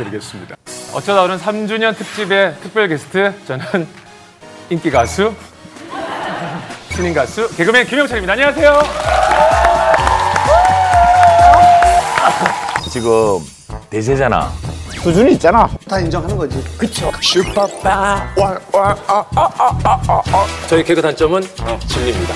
[0.00, 0.56] 부탁드리겠습니다.
[0.94, 3.86] 어쩌다 오는 3주년 특집의 특별 게스트 저는
[4.70, 5.34] 인기 가수
[6.92, 8.32] 신인 가수 개그맨 김영철입니다.
[8.32, 8.82] 안녕하세요.
[12.90, 13.38] 지금
[13.88, 14.50] 대세잖아.
[15.02, 15.68] 수준이 있잖아.
[15.88, 16.62] 다 인정하는 거지.
[20.68, 21.42] 저희 개그 단점은
[21.86, 22.34] 진리입니다.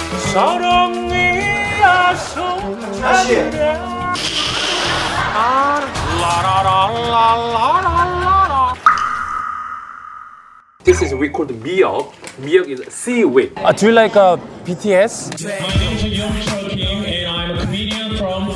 [10.85, 12.13] This is we called 미역.
[12.39, 13.53] 미역 is seaweed.
[13.57, 15.33] Uh, do you like uh, BTS?
[15.45, 16.33] My name is Young
[16.69, 18.53] Kim and I'm a comedian from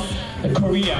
[0.53, 0.97] Korea.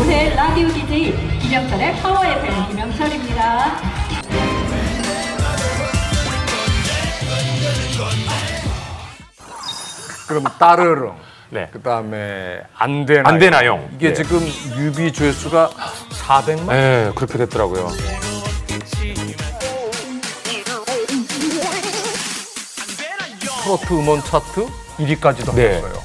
[0.00, 3.80] 오늘 라디오 DJ 김영철의 파워 FM 김영철입니다.
[10.26, 11.33] 그럼 따르릉.
[11.54, 11.68] 네.
[11.70, 13.88] 그다음에 안 되나 안 되나요?
[13.94, 14.14] 이게 네.
[14.14, 14.40] 지금
[14.76, 15.70] 뮤비 조회수가
[16.10, 17.90] 400만 네, 그렇게 됐더라고요.
[23.62, 24.66] 트로트 음원 차트
[24.98, 25.80] 1위까지도 네.
[25.80, 26.02] 하셨어요.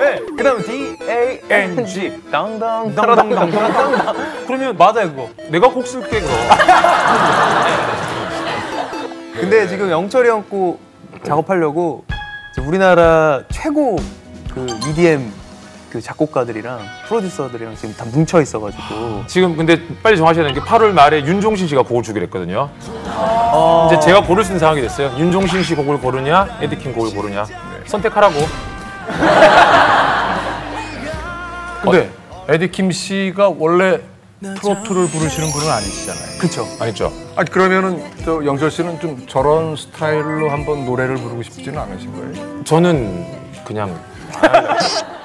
[0.00, 0.20] 네.
[0.36, 2.22] 그 다음에 D-A-N-G.
[2.30, 4.14] 당당, 당당, 당당.
[4.46, 5.28] 그러면 맞아요, 그거.
[5.50, 6.30] 내가 곡 쓸 게 그럼
[9.40, 10.78] 근데 지금 영철이 형 거
[11.22, 12.04] 작업하려고
[12.66, 13.96] 우리나라 최고
[14.54, 15.30] 그 EDM
[15.90, 16.78] 그 작곡가들이랑
[17.08, 19.24] 프로듀서들이랑 지금 다 뭉쳐 있어가지고.
[19.26, 22.70] 지금 근데 빨리 정하셔야 되는 게 8월 말에 윤종신 씨가 곡을 주기로 했거든요.
[23.88, 25.12] 이제 제가 고를 수 있는 상황이 됐어요.
[25.18, 27.44] 윤종신 씨 곡을 고르냐 에디킴 곡을 고르냐.
[27.86, 28.34] 선택하라고.
[31.82, 32.10] 근데
[32.48, 33.98] 에디킴 씨가 원래
[34.42, 36.38] 트로트를 부르시는 분은 아니시잖아요.
[36.38, 36.66] 그쵸.
[36.78, 37.12] 아니죠?
[37.36, 42.64] 아 그러면은 저 영철 씨는 좀 저런 스타일로 한번 노래를 부르고 싶지는 않으신 거예요?
[42.64, 43.26] 저는
[43.64, 43.98] 그냥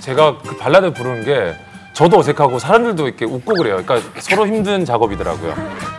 [0.00, 1.54] 제가 그 발라드 부르는 게
[1.92, 3.80] 저도 어색하고 사람들도 이렇게 웃고 그래요.
[3.84, 5.54] 그러니까 서로 힘든 작업이더라고요.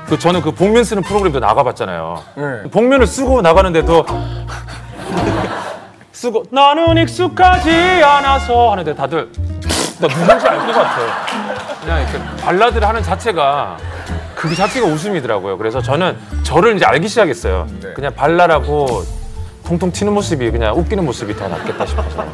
[0.08, 2.24] 그 저는 그 복면 쓰는 프로그램도 나가봤잖아요.
[2.36, 2.70] 네.
[2.72, 4.06] 복면을 쓰고 나가는데도
[6.14, 7.70] 쓰고 나는 익숙하지
[8.04, 9.30] 않아서 하는데 다들
[10.00, 11.08] 나 누군지 알 것 같아요.
[11.82, 13.78] 그냥 이렇게 발라드를 하는 자체가
[14.36, 15.58] 그 자체가 웃음이더라고요.
[15.58, 17.68] 그래서 저는 저를 이제 알기 시작했어요.
[17.82, 17.94] 네.
[17.94, 19.04] 그냥 발랄하고
[19.66, 22.26] 통통 튀는 모습이 그냥 웃기는 모습이 더 낫겠다 싶어서.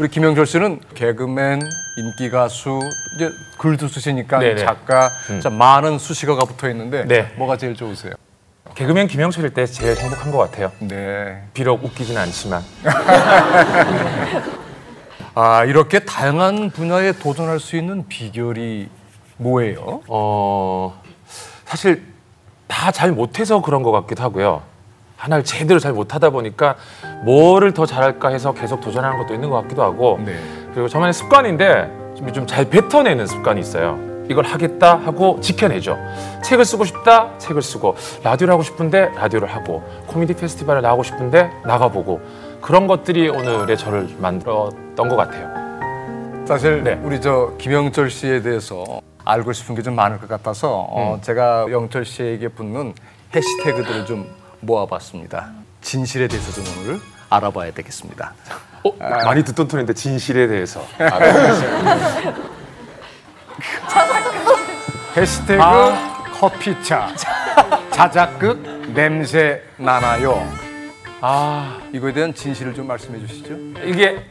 [0.00, 1.60] 우리 김영철 씨는 개그맨,
[1.98, 2.80] 인기 가수,
[3.14, 4.64] 이제 글도 쓰시니까 네네.
[4.64, 5.10] 작가,
[5.42, 7.30] 자 많은 수식어가 붙어 있는데 네.
[7.36, 8.14] 뭐가 제일 좋으세요?
[8.74, 10.72] 개그맨 김영철일 때 제일 행복한 것 같아요.
[10.78, 11.42] 네.
[11.52, 12.62] 비록 웃기진 않지만.
[15.34, 18.88] 아 이렇게 다양한 분야에 도전할 수 있는 비결이
[19.36, 20.00] 뭐예요?
[20.08, 20.98] 어
[21.66, 22.02] 사실
[22.68, 24.62] 다 잘 못해서 그런 것 같기도 하고요.
[25.20, 26.76] 하나를 제대로 잘 못하다 보니까
[27.24, 30.34] 뭐를 더 잘할까 해서 계속 도전하는 것도 있는 것 같기도 하고 네.
[30.72, 32.00] 그리고 저만의 습관인데
[32.34, 33.98] 좀 잘 뱉어내는 습관이 있어요.
[34.28, 35.98] 이걸 하겠다 하고 지켜내죠.
[36.44, 42.20] 책을 쓰고 싶다, 책을 쓰고 라디오를 하고 싶은데 라디오를 하고 코미디 페스티벌에 나가고 싶은데 나가보고
[42.60, 45.48] 그런 것들이 오늘의 저를 만들었던 것 같아요.
[46.46, 46.98] 사실 네.
[47.02, 48.84] 우리 저 김영철 씨에 대해서
[49.24, 51.22] 알고 싶은 게 좀 많을 것 같아서 어, 음.
[51.22, 52.94] 제가 영철 씨에게 붙는
[53.34, 54.26] 해시태그들을 좀
[54.60, 55.50] 모아봤습니다.
[55.80, 58.34] 진실에 대해서 좀 오늘 알아봐야 되겠습니다.
[58.84, 58.92] 어,
[59.24, 60.84] 많이 듣던 톤인데 진실에 대해서
[65.16, 66.24] 해시태그 아.
[66.38, 67.08] 커피차
[67.90, 68.62] 자작극
[68.94, 70.46] 냄새 나나요.
[71.20, 73.54] 아 이거에 대한 진실을 좀 말씀해 주시죠.
[73.84, 74.24] 이게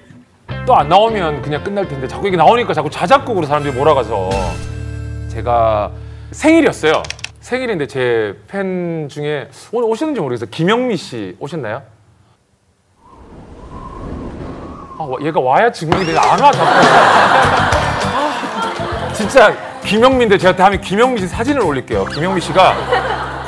[0.65, 4.29] 또 안 나오면 그냥 끝날 텐데 자꾸 이게 나오니까 자꾸 자작극으로 사람들이 몰아가서
[5.29, 5.91] 제가
[6.31, 7.03] 생일이었어요.
[7.49, 10.51] 생일인데 제 팬 중에 오늘 오셨는지 모르겠어요.
[10.51, 11.81] 김영미 씨 오셨나요?
[14.99, 16.67] 아, 와- 얘가 와야 증명이 되는데 안 와, 자꾸.
[18.07, 19.51] 아, 진짜
[19.83, 22.05] 김영미인데 제가 다음에 김영미 씨 사진을 올릴게요.
[22.05, 22.75] 김영미 씨가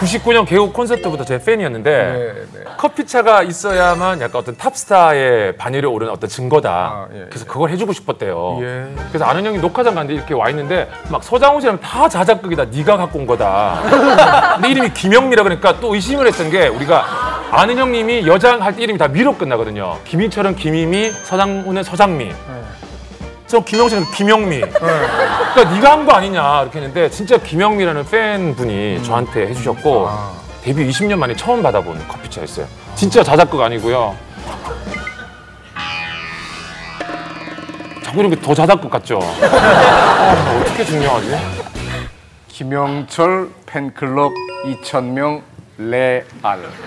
[0.01, 2.63] 99년 개국 콘서트부터 제 팬이었는데 네, 네.
[2.77, 6.69] 커피차가 있어야만 약간 어떤 탑스타의 반열에 오르는 어떤 증거다.
[6.71, 8.57] 아, 예, 그래서 그걸 해주고 싶었대요.
[8.62, 8.88] 예.
[9.09, 12.65] 그래서 아는 형이 녹화장 갔는데 이렇게 와 있는데 막 서장훈 씨랑 다 자작극이다.
[12.65, 13.80] 네가 갖고 온 거다.
[14.56, 17.06] 근데 이름이 김영미라 그러니까 또 의심을 했던 게 우리가
[17.51, 19.98] 아는 형님이 여장 할 때 이름이 다 미로 끝나거든요.
[20.06, 22.31] 김인철은 김희미, 서장훈은 서장미.
[23.51, 24.62] 저 김영철은 김영미.
[24.62, 30.09] 그러니까 네가 한 거 아니냐 이렇게 했는데 진짜 김영미라는 팬분이 저한테 해주셨고
[30.63, 32.65] 데뷔 20년 만에 처음 받아본 커피차였어요.
[32.95, 34.15] 진짜 자작극 아니고요.
[38.03, 39.19] 자꾸 이런 게더 자작극 같죠?
[39.21, 41.38] 아, 어떻게 증명하지?
[42.48, 44.31] 김영철 팬클럽
[44.65, 45.42] 2,000명
[45.77, 46.24] 레알.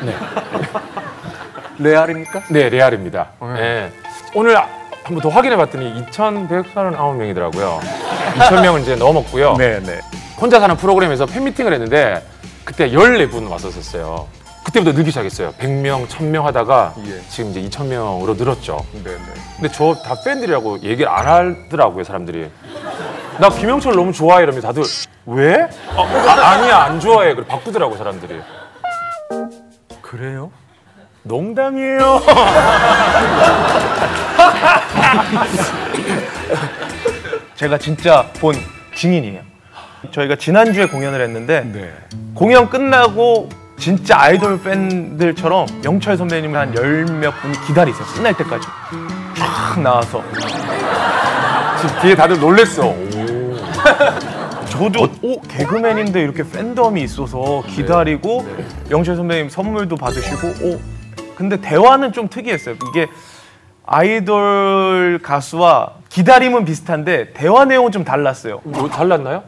[0.01, 0.17] 네.
[1.79, 2.43] 레알입니까?
[2.49, 3.29] 네, 레알입니다.
[3.55, 3.93] 네.
[4.35, 4.57] 오늘
[5.05, 7.79] 한 번 더 확인해 봤더니 2,139명이더라고요.
[8.39, 9.57] 2,000명을 이제 넘었고요.
[9.59, 10.01] 네, 네.
[10.41, 12.23] 혼자 사는 프로그램에서 팬미팅을 했는데
[12.65, 14.27] 그때 14분 왔었어요.
[14.65, 15.53] 그때부터 늘기 시작했어요.
[15.61, 17.21] 100명, 1000명 하다가 예.
[17.29, 18.79] 지금 이제 2000명으로 늘었죠.
[18.93, 19.19] 네, 네.
[19.57, 21.27] 근데 저 다 팬들이라고 얘기를 안
[21.69, 22.51] 하더라고요, 사람들이.
[23.39, 24.83] 나 김영철 너무 좋아해 이러면 다들
[25.27, 25.69] 왜?
[25.95, 27.35] 아, 아, 니야안 좋아해.
[27.35, 28.41] 그래 바꾸더라고 사람들이.
[30.01, 30.51] 그래요?
[31.25, 32.23] 농담이에요.
[37.57, 38.55] 제가 진짜 본
[38.95, 39.41] 증인이에요.
[40.11, 41.93] 저희가 지난주에 공연을 했는데 네.
[42.35, 43.49] 공연 끝나고
[43.79, 48.05] 진짜 아이돌 팬들처럼 영철 선배님을 한 열 몇 분이 기다리세요.
[48.15, 48.67] 끝날 때까지.
[49.37, 50.23] 쫙 나와서.
[51.81, 52.95] 지금 뒤에 다들 놀랬어.
[54.69, 58.47] 저도 오 개그맨인데 이렇게 팬덤이 있어서 기다리고
[58.91, 60.81] 영철 선배님 선물도 받으시고 오
[61.37, 62.75] 근데 대화는 좀 특이했어요.
[62.91, 63.07] 이게
[63.87, 68.61] 아이돌 가수와 기다림은 비슷한데 대화 내용은 좀 달랐어요.
[68.65, 69.43] 뭐 달랐나요?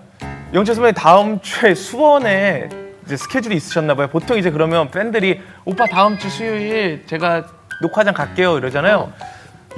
[0.52, 2.68] 영철 선배님 다음 주에 수원에
[3.06, 4.08] 이제 스케줄이 있으셨나 봐요.
[4.08, 7.44] 보통 이제 그러면 팬들이 오빠 다음 주 수요일 제가
[7.80, 9.10] 녹화장 갈게요 이러잖아요.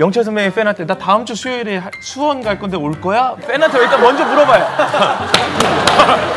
[0.01, 3.37] 영철 선배님 팬한테 나 다음 주 수요일에 하- 수원 갈 건데 올 거야?
[3.47, 4.67] 팬한테 일단 먼저 물어봐요.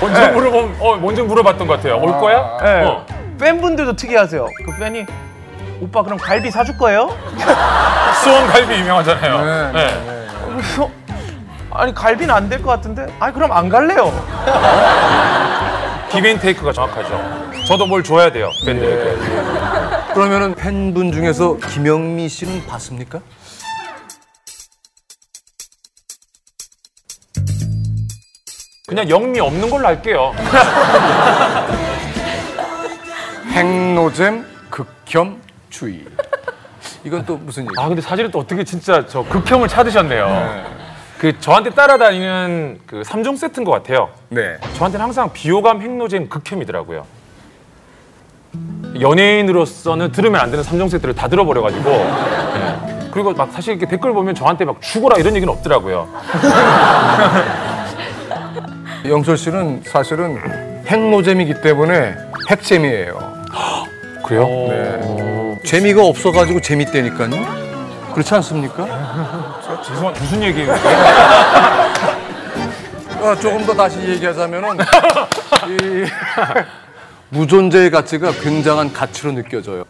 [0.00, 1.98] 먼저 물어본, 어, 먼저 물어봤던 것 같아요.
[1.98, 2.58] 올 거야?
[2.62, 2.84] 네.
[2.84, 3.06] 어.
[3.38, 4.46] 팬분들도 특이하세요.
[4.66, 5.06] 그 팬이
[5.80, 7.08] 오빠 그럼 갈비 사줄 거예요?
[8.22, 9.72] 수원 갈비 유명하잖아요.
[9.72, 10.26] 네.
[10.46, 10.90] 그래서
[11.70, 14.12] 아니 갈비는 안 될 것 같은데 아니 그럼 안 갈래요.
[16.10, 17.52] 기브앤테이크가 정확하죠.
[17.66, 20.12] 저도 뭘 줘야 돼요, 팬들에게.
[20.14, 23.20] 그러면은 팬분 중에서 김영미 씨는 봤습니까?
[28.86, 30.32] 그냥 영미 없는 걸로 할게요.
[33.52, 35.40] 핵노잼 극혐
[35.74, 36.04] 주의.
[37.02, 37.72] 이건 또 무슨 얘기?
[37.78, 40.64] 아 근데 사실은 또 어떻게 진짜 저 극혐을 찾으셨네요.
[41.18, 44.10] 그 저한테 따라다니는 그 3종 세트인 것 같아요.
[44.28, 44.56] 네.
[44.74, 47.04] 저한테는 항상 비호감 핵노잼 극혐이더라고요.
[49.00, 53.08] 연예인으로서는 들으면 안 되는 3종 세트를 다 들어버려가지고 네.
[53.12, 56.08] 그리고 막 사실 이렇게 댓글 보면 저한테 막 죽어라 이런 얘기는 없더라고요.
[59.06, 60.38] 영철 씨는 사실은
[60.86, 62.14] 핵노잼이기 때문에
[62.50, 63.34] 핵잼이에요.
[64.24, 64.46] 그래요?
[64.46, 65.33] 네.
[65.64, 67.64] 재미가 없어가지고 재밌다니까요.
[68.12, 68.86] 그렇지 않습니까?
[69.82, 70.74] 죄송 무슨 얘기예요?
[73.22, 74.76] 아, 조금 더 다시 얘기하자면은
[75.68, 76.04] 이
[77.30, 79.84] 무존재의 가치가 굉장한 가치로 느껴져요.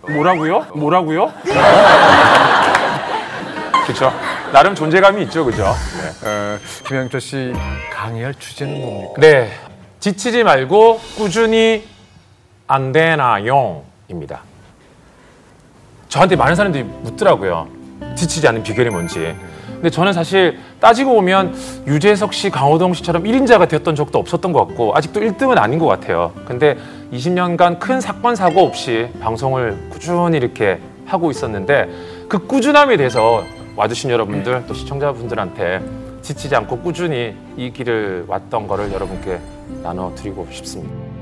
[0.00, 0.66] 뭐라고요?
[0.74, 1.32] 뭐라고요?
[3.84, 4.12] 그렇죠.
[4.52, 5.66] 나름 존재감이 있죠, 그죠?
[6.24, 7.52] 어, 김영철 씨
[7.92, 9.14] 강의할 주제는 뭡니까?
[9.18, 9.52] 네.
[10.00, 11.86] 지치지 말고 꾸준히
[12.66, 14.40] 안 되나요?입니다.
[16.14, 17.66] 저한테 많은 사람들이 묻더라고요.
[18.14, 19.34] 지치지 않는 비결이 뭔지.
[19.66, 21.56] 근데 저는 사실 따지고 보면
[21.88, 26.32] 유재석 씨, 강호동 씨처럼 1인자가 되었던 적도 없었던 것 같고 아직도 1등은 아닌 것 같아요.
[26.46, 26.78] 근데
[27.12, 31.88] 20년간 큰 사건 사고 없이 방송을 꾸준히 이렇게 하고 있었는데
[32.28, 33.42] 그 꾸준함에 대해서
[33.74, 35.82] 와주신 여러분들 또 시청자분들한테
[36.22, 39.40] 지치지 않고 꾸준히 이 길을 왔던 거를 여러분께
[39.82, 41.13] 나눠드리고 싶습니다.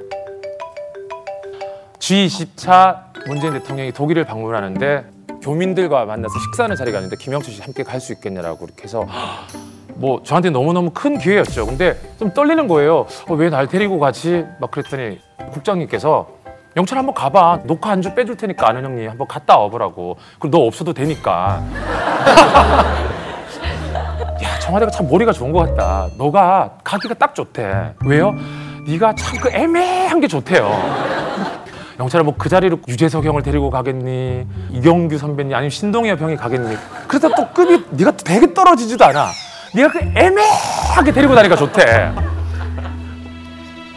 [1.99, 5.07] G20차 문재인 대통령이 독일을 방문하는데
[5.41, 9.07] 교민들과 만나서 식사하는 자리가 있는데 김영철 씨 함께 갈 수 있겠냐라고 이렇게 해서
[9.95, 11.65] 뭐 저한테 너무너무 큰 기회였죠.
[11.65, 13.07] 근데 좀 떨리는 거예요.
[13.27, 14.45] 어, 왜 날 데리고 가지?
[14.61, 15.19] 막 그랬더니
[15.53, 16.29] 국장님께서
[16.77, 17.61] 영철 한번 가봐.
[17.65, 20.19] 녹화 한주 빼줄 테니까 아는 형님 한번 갔다 와보라고.
[20.39, 21.63] 그럼 너 없어도 되니까.
[24.43, 26.09] 야 청와대가 참 머리가 좋은 것 같다.
[26.19, 27.95] 너가 가기가 딱 좋대.
[28.05, 28.35] 왜요?
[28.87, 30.71] 네가 참 그 애매한 게 좋대요.
[31.99, 34.47] 영철아 뭐 그 자리로 유재석 형을 데리고 가겠니?
[34.71, 36.77] 이경규 선배님 아니면 신동엽 형이 가겠니?
[37.09, 39.29] 그래서 또 급이 네가 또 되게 떨어지지도 않아.
[39.75, 42.13] 네가 그 애매하게 데리고 다니까 좋대.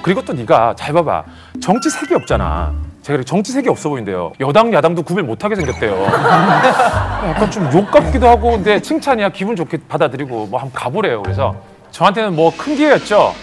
[0.02, 1.24] 그리고 또 네가 잘 봐봐
[1.62, 2.74] 정치 색이 없잖아.
[3.02, 4.32] 제가 이렇게 정치 색이 없어 보인대요.
[4.40, 6.04] 여당 야당도 구별 못하게 생겼대요.
[6.04, 11.22] 약간 좀 욕 같기도 하고 근데 칭찬이야 기분 좋게 받아들이고 뭐 한번 가보래요.
[11.24, 11.56] 그래서
[11.92, 13.34] 저한테는 뭐 큰 기회였죠.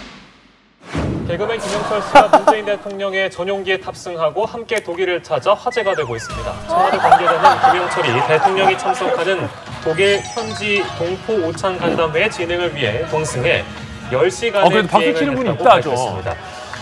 [1.27, 6.53] 개그맨 김영철 씨가 문재인 대통령의 전용기에 탑승하고 함께 독일을 찾아 화제가 되고 있습니다.
[6.67, 9.47] 청와대 관계자는 김영철이 대통령이 참석하는
[9.83, 13.63] 독일 현지 동포 오찬 간담회 진행을 위해 동승해
[14.11, 15.91] 10시간의 어, 그래도 박수 치는 분이 있다, 저.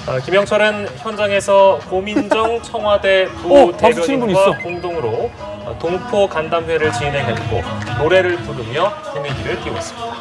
[0.08, 4.58] 어, 김영철은 현장에서 고민정 청와대 부대변인과.
[4.62, 5.32] 공동으로
[5.66, 7.62] 어, 동포 간담회를 진행했고
[8.04, 10.16] 노래를 부르며 분위기를 띄웠습니다.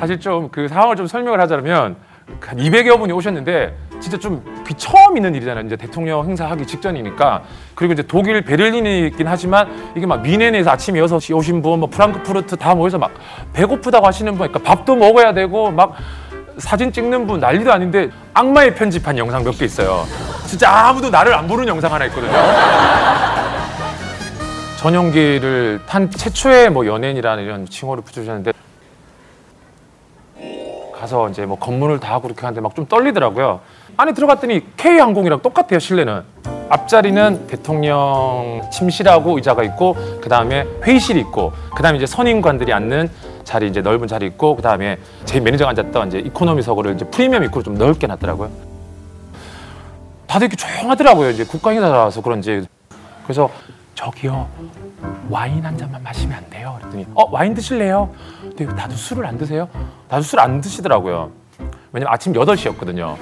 [0.00, 1.96] 사실 좀 그 상황을 좀 설명을 하자면
[2.40, 5.66] 한 200여 분이 오셨는데 진짜 좀그 처음 있는 일이잖아요.
[5.66, 7.42] 이제 대통령 행사하기 직전이니까.
[7.74, 12.74] 그리고 이제 독일 베를린이긴 하지만 이게 막 미넨에서 아침 6시 오신 분, 뭐 프랑크푸르트 다
[12.74, 13.12] 모여서 막
[13.52, 15.94] 배고프다고 하시는 분, 그러니까 밥도 먹어야 되고 막
[16.60, 20.04] 사진 찍는 분 난리도 아닌데 악마의 편집한 영상 몇 개 있어요.
[20.46, 22.32] 진짜 아무도 나를 안 보는 영상 하나 있거든요.
[24.78, 28.52] 전용기를 탄 최초의 뭐 연예인이라는 이런 칭호를 붙여주셨는데
[30.98, 33.60] 가서 이제 뭐 검문을 다 하고 그렇게 하는데 막 좀 떨리더라고요.
[33.96, 36.22] 안에 들어갔더니 K항공이랑 똑같아요, 실내는.
[36.70, 43.10] 앞자리는 대통령 침실하고 의자가 있고 그 다음에 회의실이 있고 그 다음에 이제 선임관들이 앉는
[43.50, 47.74] 자리 이제 넓은 자리 있고 그 다음에 제 매니저가 앉았던 이제 이코노미석을 이제 프리미엄급으로 좀
[47.74, 48.48] 넓게 놨더라고요.
[50.28, 51.30] 다들 이렇게 조용하더라고요.
[51.30, 52.64] 이제 국가 행사라서 그런지.
[53.24, 53.50] 그래서
[53.96, 54.46] 저기요
[55.28, 56.76] 와인 한 잔만 마시면 안 돼요.
[56.78, 58.08] 그랬더니 어 와인 드실래요?
[58.40, 59.68] 근데 다들 술을 안 드세요?
[60.08, 61.32] 다들 술 안 드시더라고요.
[61.92, 63.16] 왜냐면 아침 8시였거든요.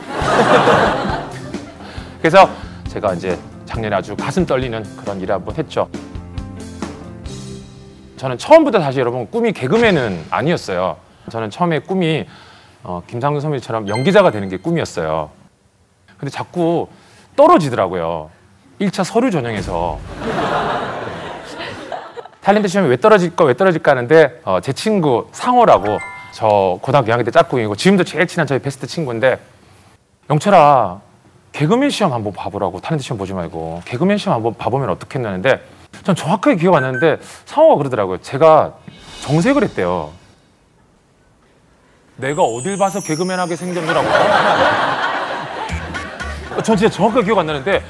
[2.20, 2.50] 그래서
[2.88, 5.88] 제가 이제 작년에 아주 가슴 떨리는 그런 일을 한번 했죠.
[8.18, 10.96] 저는 처음부터 사실 여러분 꿈이 개그맨은 아니었어요.
[11.30, 12.26] 저는 처음에 꿈이
[12.82, 15.30] 어, 김상준 선배님처럼 연기자가 되는 게 꿈이었어요.
[16.18, 16.88] 근데 자꾸
[17.36, 18.30] 떨어지더라고요.
[18.80, 19.98] 1차 서류 전형에서.
[22.42, 25.98] 탤런트 시험에 왜 떨어질까 왜 떨어질까 하는데 어, 제 친구 상호라고
[26.32, 29.38] 저 고등학교 2학년 때 짝꿍이고 지금도 제일 친한 저희 베스트 친구인데
[30.30, 31.00] 영철아
[31.52, 35.60] 개그맨 시험 한번 봐보라고 탤런트 시험 보지 말고 개그맨 시험 한번 봐보면 어떻겠냐는데
[36.04, 38.74] 전 정확하게 기억 안 나는데 상호가 그러더라고요 제가
[39.22, 40.12] 정색을 했대요
[42.16, 44.08] 내가 어딜 봐서 개그맨하게 생겼느라고
[46.64, 47.82] 전 진짜 정확하게 기억 안 나는데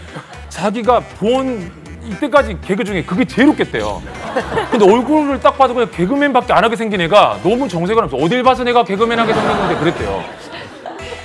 [0.48, 1.72] 자기가 본
[2.08, 4.02] 이때까지 개그 중에 그게 제일 웃겼대요.
[4.70, 8.64] 근데 얼굴을 딱 봐도 그냥 개그맨밖에 안 하게 생긴 애가 너무 정색을 하면서 어딜 봐서
[8.64, 10.24] 내가 개그맨 하게 생긴 건데 그랬대요.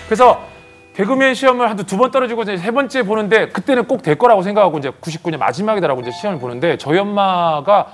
[0.05, 0.45] 그래서
[0.95, 4.77] 개그맨 시험을 한 두 번 떨어지고 이제 세 번째 보는데 그때는 꼭 될 거라고 생각하고
[4.77, 7.87] 이제 99년 마지막이다라고 이제 시험을 보는데 저희 엄마가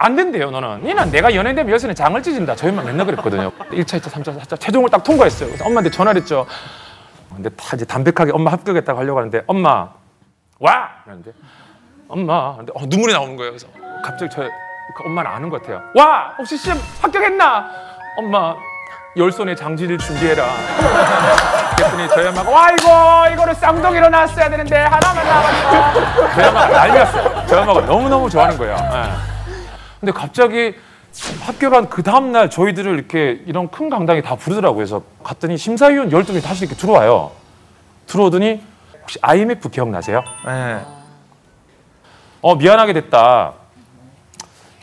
[0.00, 0.82] 안 된대요, 너는.
[0.84, 2.54] 니는 내가 연예인 되면 여기서는 장을 찢는다.
[2.54, 3.50] 저희 엄마 맨날 그랬거든요.
[3.70, 5.48] 1차, 2차, 3차, 4차 최종을 딱 통과했어요.
[5.48, 6.46] 그래서 엄마한테 전화를 했죠.
[7.34, 9.88] 근데 다 이제 담백하게 엄마 합격했다고 하려고 하는데 엄마
[10.60, 10.88] 와!
[11.04, 11.32] 그러는데
[12.08, 13.52] 엄마 근데 어, 눈물이 나오는 거예요.
[13.52, 13.66] 그래서
[14.04, 14.48] 갑자기 저
[14.96, 15.82] 그 엄마는 아는 것 같아요.
[15.94, 16.34] 와!
[16.38, 17.70] 혹시 시험 합격했나?
[18.16, 18.56] 엄마
[19.16, 20.44] 열 손에 장지를 준비해라.
[21.76, 26.34] 그랬더니 저희 엄마가 와 이거 이거를 쌍둥이로 낳았어야 되는데 하나만 낳았어.
[26.34, 27.46] 저희 엄마가 난리났어요.
[27.46, 28.74] 저희 엄마가 너무 너무 좋아하는 거예요.
[28.76, 29.10] 예.
[30.00, 30.74] 근데 갑자기
[31.46, 34.76] 합격한 그 다음날 저희들을 이렇게 이런 큰 강당에 다 부르더라고요.
[34.76, 37.32] 그래서 갔더니 심사위원 12명이 다시 이렇게 들어와요.
[38.06, 38.62] 들어오더니
[39.00, 40.22] 혹시 IMF 기억나세요?
[40.46, 40.80] 네.
[42.40, 43.52] 어, 미안하게 됐다.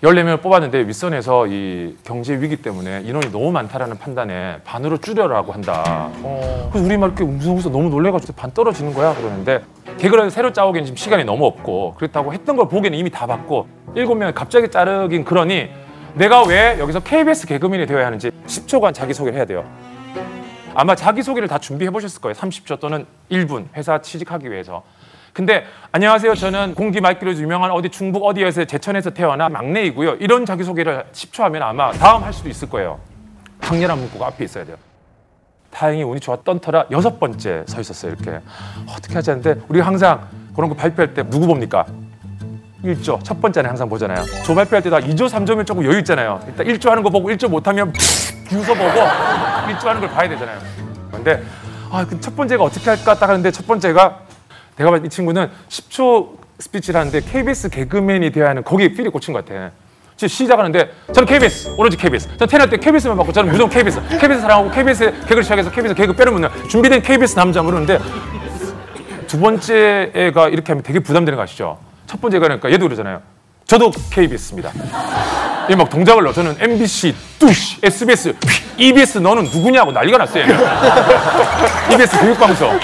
[0.03, 6.09] 14명을 뽑았는데 윗선에서 이 경제 위기 때문에 인원이 너무 많다라는 판단에 반으로 줄여라고 한다.
[6.71, 9.63] 그래서 우리 막 이렇게 웅성웅성 너무 놀래가지고 반 떨어지는 거야 그러는데
[9.97, 14.15] 개그를 새로 짜오기엔 지금 시간이 너무 없고 그렇다고 했던 걸 보기에는 이미 다 봤고 일곱
[14.15, 15.69] 명을 갑자기 자르긴 그러니
[16.13, 19.65] 내가 왜 여기서 KBS 개그맨이 되어야 하는지 10초간 자기소개를 해야 돼요.
[20.73, 22.35] 아마 자기소개를 다 준비해 보셨을 거예요.
[22.35, 24.83] 30초 또는 1분 회사 취직하기 위해서.
[25.35, 26.33] 근데 안녕하세요.
[26.33, 30.13] 저는 공기 맑기로 유명한 어디 중북 어디에서 제천에서 태어난 막내이고요.
[30.21, 33.01] 이런 자기소개를 10초 하면 아마 다음 할 수도 있을 거예요.
[33.59, 34.77] 강렬한 문구가 앞에 있어야 돼요.
[35.71, 38.13] 다행히 운이 좋았던 터라 여섯 번째 서 있었어요.
[38.13, 38.39] 이렇게
[38.87, 41.85] 어떻게 하지 않는데 우리가 항상 그런 거 발표할 때 누구 봅니까?
[42.85, 44.23] 1조 첫 번째는 항상 보잖아요.
[44.45, 46.39] 조 발표할 때도 2조, 3조면 조금 여유 있잖아요.
[46.47, 47.91] 일단 1조 하는 거 보고 1조 못하면
[48.47, 50.59] 비웃어 보고 1조 하는 걸 봐야 되잖아요.
[51.11, 51.43] 근데
[51.91, 54.24] 아, 그 첫 번째가 어떻게 할까 딱 하는데 첫 번째가
[54.77, 59.33] 내가 봤을 때 이 친구는 10초 스피치를 하는데 KBS 개그맨이 되어야 하는 거기에 필이 꽂힌
[59.33, 59.71] 것 같아.
[60.17, 64.39] 지금 시작하는데 저는 KBS 오로지 KBS 저는 태어날 때 KBS만 받고 저는 무조건 KBS KBS
[64.41, 67.99] 사랑하고 KBS 개그를 시작해서 KBS 개그 묻는 준비된 KBS 남자 물었는데
[69.27, 71.77] 두 번째 애가 이렇게 하면 되게 부담되는 거 아시죠?
[72.07, 73.21] 첫 번째 애가 그러니까 얘도 그러잖아요.
[73.65, 74.71] 저도 KBS입니다.
[75.71, 76.31] 얘 막 동작을 넣어.
[76.31, 78.35] 저는 MBC, 뚜시, SBS,
[78.77, 80.43] EBS 너는 누구냐고 난리가 났어요.
[80.43, 80.55] 얘는.
[81.91, 82.79] EBS 교육방송.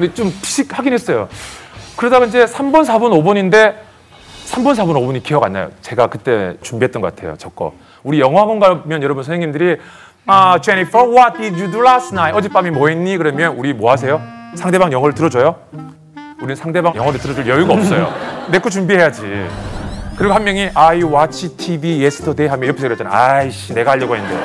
[0.00, 1.28] 근데 좀 피식하긴 했어요.
[1.96, 3.74] 그러다가 이제 3번, 4번, 5번인데
[4.46, 5.70] 3번, 4번, 5번이 기억 안 나요.
[5.82, 7.34] 제가 그때 준비했던 것 같아요.
[7.36, 7.74] 저 거.
[8.02, 9.76] 우리 영어학원 가면 여러분 선생님들이
[10.26, 12.34] 아, Jennifer, what did you do last night?
[12.36, 13.18] 어젯밤에 뭐 했니?
[13.18, 14.22] 그러면 우리 뭐 하세요?
[14.54, 15.56] 상대방 영어를 들어줘요?
[16.38, 18.10] 우리는 상대방 영어를 들어줄 여유가 없어요.
[18.50, 19.22] 내 거 준비해야지.
[20.16, 23.10] 그리고 한 명이 I watch TV yesterday 하면 옆에서 그랬잖아.
[23.12, 24.36] 아이씨, 내가 하려고 했는데.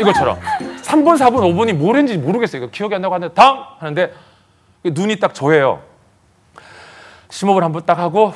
[0.00, 0.38] 이것처럼
[0.86, 2.70] 3번, 4번, 5번이 뭘 했는지 모르겠어요.
[2.70, 4.12] 기억이 안 나고 하는데 다음 하는데
[4.84, 5.82] 눈이 딱 저예요.
[7.28, 8.34] 심호흡을 한번 딱 하고 후.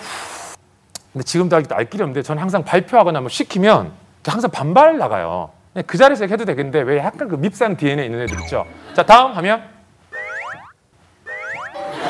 [1.13, 3.93] 근데 지금도 아직도 알 길이 없는데 저는 항상 발표하거나 뭐 시키면
[4.27, 5.51] 항상 반발 나가요.
[5.73, 8.67] 그냥 그 자리에서 해도 되겠는데 왜 약간 그 밉상 DNA 있는 애들 있죠.
[8.95, 9.63] 자 다음 하면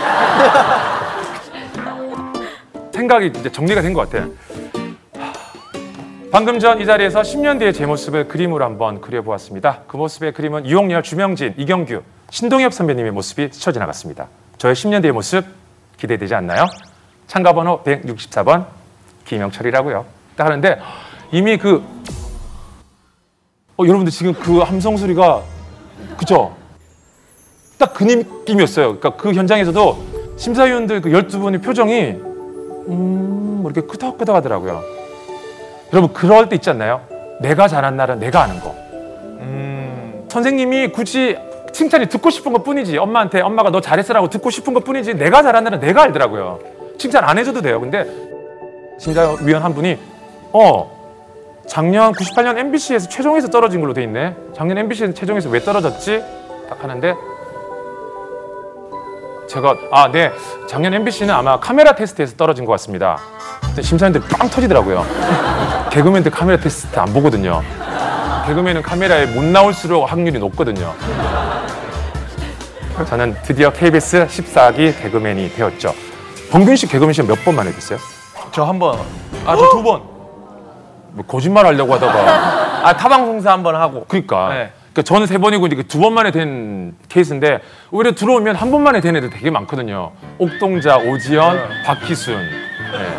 [2.93, 4.27] 생각이 이제 정리가 된 것 같아.
[6.33, 9.81] 방금 전 이 자리에서 10년 뒤의 제 모습을 그림으로 한번 그려보았습니다.
[9.89, 14.29] 그 모습의 그림은 유홍열, 주명진, 이경규, 신동엽 선배님의 모습이 스쳐 지나갔습니다.
[14.57, 15.45] 저의 10년 뒤의 모습
[15.99, 16.67] 기대되지 않나요?
[17.27, 18.67] 참가 번호 164번
[19.25, 20.05] 김영철이라고요.
[20.37, 20.79] 딱 하는데
[21.33, 21.83] 이미 그
[23.77, 25.43] 어, 여러분들 지금 그 함성 소리가
[26.17, 26.55] 그죠?
[27.79, 28.99] 딱 그 느낌이었어요.
[28.99, 32.01] 그러니까 그 현장에서도 심사위원들 그 12분의 표정이
[32.89, 35.00] 음, 뭐 이렇게 끄덕끄덕 하더라고요.
[35.93, 37.01] 여러분 그럴 때 있지 않나요?
[37.41, 38.75] 내가 잘한 날은 내가 아는 거.
[40.29, 41.37] 선생님이 굳이
[41.73, 45.65] 칭찬이 듣고 싶은 것 뿐이지 엄마한테 엄마가 너 잘했어라고 듣고 싶은 것 뿐이지 내가 잘한
[45.65, 46.61] 날은 내가 알더라고요.
[46.99, 47.81] 칭찬 안 해줘도 돼요.
[47.81, 48.07] 근데
[49.01, 49.99] 심사위원 한 분이
[50.53, 50.99] 어
[51.67, 54.37] 작년 98년 MBC에서 최종에서 떨어진 걸로 돼 있네.
[54.55, 56.23] 작년 MBC에서 최종에서 왜 떨어졌지?
[56.69, 57.15] 딱 하는데
[59.49, 60.31] 제가 아 네
[60.69, 63.19] 작년 MBC는 아마 카메라 테스트에서 떨어진 것 같습니다.
[63.81, 65.05] 심사위원들 빵 터지더라고요.
[65.91, 67.63] 개그맨들 카메라 테스트 안 보거든요.
[68.47, 70.95] 개그맨은 카메라에 못 나올수록 확률이 높거든요.
[73.09, 75.95] 저는 드디어 KBS 14기 개그맨이 되었죠.
[76.51, 77.99] 범균 씨 개그맨 시험 몇 번 만에 됐어요?
[78.53, 78.99] 저 한 번.
[79.47, 80.03] 아, 저 두 번.
[81.13, 84.05] 뭐 거짓말 하려고 하다가 아, 타방송사 한 번 하고.
[84.07, 84.49] 그러니까.
[84.51, 84.73] 네.
[84.93, 89.01] 그러니까 저는 세 번이고 이제 두 번 만에 된 케이스인데 오히려 들어오면 한 번 만에
[89.01, 90.13] 된 애들 되게 많거든요.
[90.39, 93.19] 옥동자, 오지연, 박희순, 네.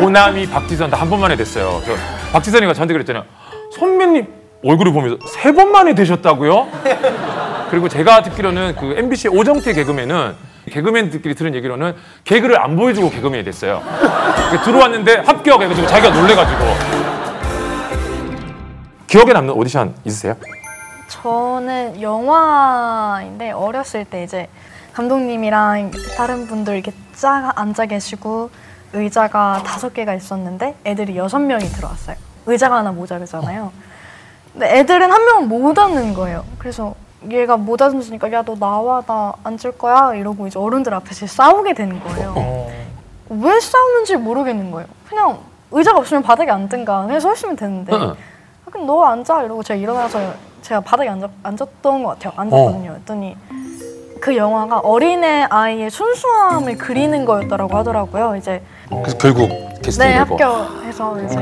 [0.00, 1.80] 오나미, 박지선 다 한 번 만에 됐어요.
[1.84, 1.94] 저
[2.32, 3.24] 박지선이가 저한테 그랬잖아요.
[3.76, 4.26] 선배님
[4.64, 6.68] 얼굴을 보면서 세 번 만에 되셨다고요?
[7.70, 10.34] 그리고 제가 듣기로는 그 MBC 오정태 개그맨은
[10.70, 13.82] 개그맨들끼리 들은 얘기로는 개그를 안 보여주고 개그맨이 됐어요.
[14.64, 16.64] 들어왔는데 합격 해가지고 자기가 놀래가지고.
[19.06, 20.34] 기억에 남는 오디션 있으세요?
[21.08, 24.48] 저는 영화인데 어렸을 때 이제
[24.94, 28.50] 감독님이랑 다른 분들 이렇게 짜 앉아 계시고
[28.94, 32.16] 의자가 다섯 개가 있었는데 애들이 여섯 명이 들어왔어요.
[32.46, 33.72] 의자가 하나 모자르잖아요.
[34.52, 36.44] 근데 애들은 한 명은 못 앉는 거예요.
[36.58, 36.94] 그래서
[37.30, 42.00] 얘가 못 앉으니까 야 너 나와 나 앉을 거야 이러고 이제 어른들 앞에서 싸우게 되는
[42.00, 42.68] 거예요.
[43.30, 44.86] 왜 싸우는지 모르겠는 거예요.
[45.08, 45.38] 그냥
[45.70, 48.10] 의자가 없으면 바닥에 앉든가 그냥 서 있으면 되는데 응.
[48.10, 50.20] 아, 그럼 너 앉아 이러고 제가 일어나서
[50.62, 52.32] 제가 바닥에 앉았, 앉았던 것 같아요.
[52.36, 52.90] 앉았거든요.
[52.92, 53.36] 그랬더니
[54.20, 58.36] 그 영화가 어린애 아이의 순수함을 그리는 거였더라고 하더라고요.
[58.36, 59.48] 이제 그래서 결국
[59.82, 60.36] 게스트 네 되고.
[60.36, 61.36] 합격해서 이제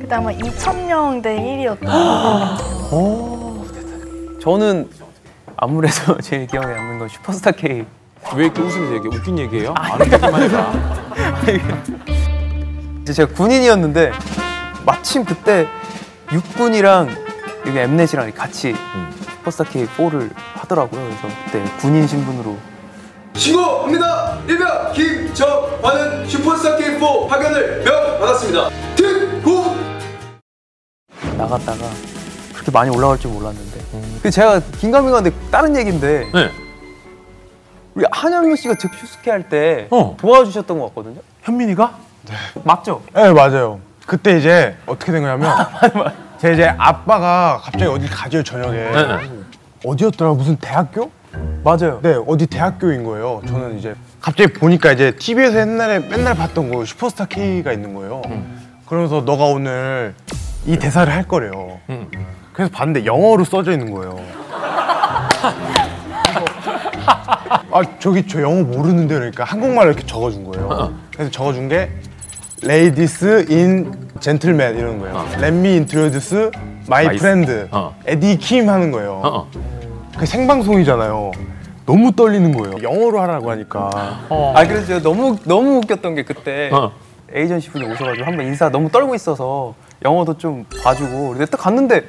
[0.00, 3.64] 그때 아마 2,000명 대 1위였던 것 같아요.
[4.40, 4.88] 저는
[5.56, 7.84] 아무래도 제일 기억에 남는 건 슈퍼스타 K.
[8.36, 9.16] 왜 이렇게 웃으면서 얘기해?
[9.16, 9.74] 웃긴 얘기예요?
[9.76, 10.72] 안 웃기만 해봐.
[13.02, 14.12] 이제 제가 군인이었는데
[14.84, 15.66] 마침 그때
[16.32, 17.08] 육군이랑
[17.66, 18.74] 여기 엠넷이랑 같이
[19.38, 21.00] 슈퍼스타 K 4를 하더라고요.
[21.02, 22.56] 그래서 그때 군인 신분으로
[23.34, 24.38] 신고합니다.
[24.46, 28.68] 일병 김정환은 슈퍼스타 K4 파견을 명 받았습니다.
[28.96, 29.76] 특후
[31.36, 31.78] 나갔다가
[32.52, 33.80] 그렇게 많이 올라갈 줄 몰랐는데.
[33.90, 36.50] 근데 제가 긴가민가한데 다른 얘기인데 네.
[37.94, 40.16] 우리 한현민 씨가 잭슈스케 할 때 어.
[40.20, 41.20] 도와주셨던 것 같거든요.
[41.42, 41.98] 현민이가?
[42.64, 43.02] 맞죠?
[43.14, 43.80] 네 맞아요.
[44.06, 45.50] 그때 이제 어떻게 된 거냐면
[46.38, 49.30] 제 이제 아빠가 갑자기 어디 가죠 저녁에 네, 네.
[49.84, 51.10] 어디였더라 무슨 대학교?
[51.64, 52.00] 맞아요.
[52.02, 53.42] 네 어디 대학교인 거예요.
[53.46, 58.22] 저는 이제 갑자기 보니까 이제 TV에서 옛날에 맨날 봤던 거 슈퍼스타 K가 있는 거예요.
[58.86, 60.14] 그러면서 너가 오늘
[60.66, 61.78] 이 대사를 할 거래요.
[61.90, 62.08] 음.
[62.52, 64.18] 그래서 봤는데 영어로 써져 있는 거예요.
[67.72, 70.94] 아 저기 저 영어 모르는데 그러니까 한국말로 이렇게 적어준 거예요.
[71.14, 71.90] 그래서 적어준 게
[72.64, 75.24] Ladies in Gentlemen 이러는 거예요.
[75.38, 76.50] Let me introduce
[76.86, 77.94] my My- friend 어.
[78.06, 79.12] 에디 킴 하는 거예요.
[79.24, 79.48] 어, 어.
[80.18, 81.32] 그 생방송이잖아요.
[81.86, 82.76] 너무 떨리는 거예요.
[82.82, 83.90] 영어로 하라고 하니까.
[84.54, 86.92] 아 그래서 제가 너무 너무 웃겼던 게 그때 어.
[87.32, 92.04] 에이전시 분이 오셔가지고 한번 인사 너무 떨고 있어서 영어도 좀 봐주고 근데 딱 갔는데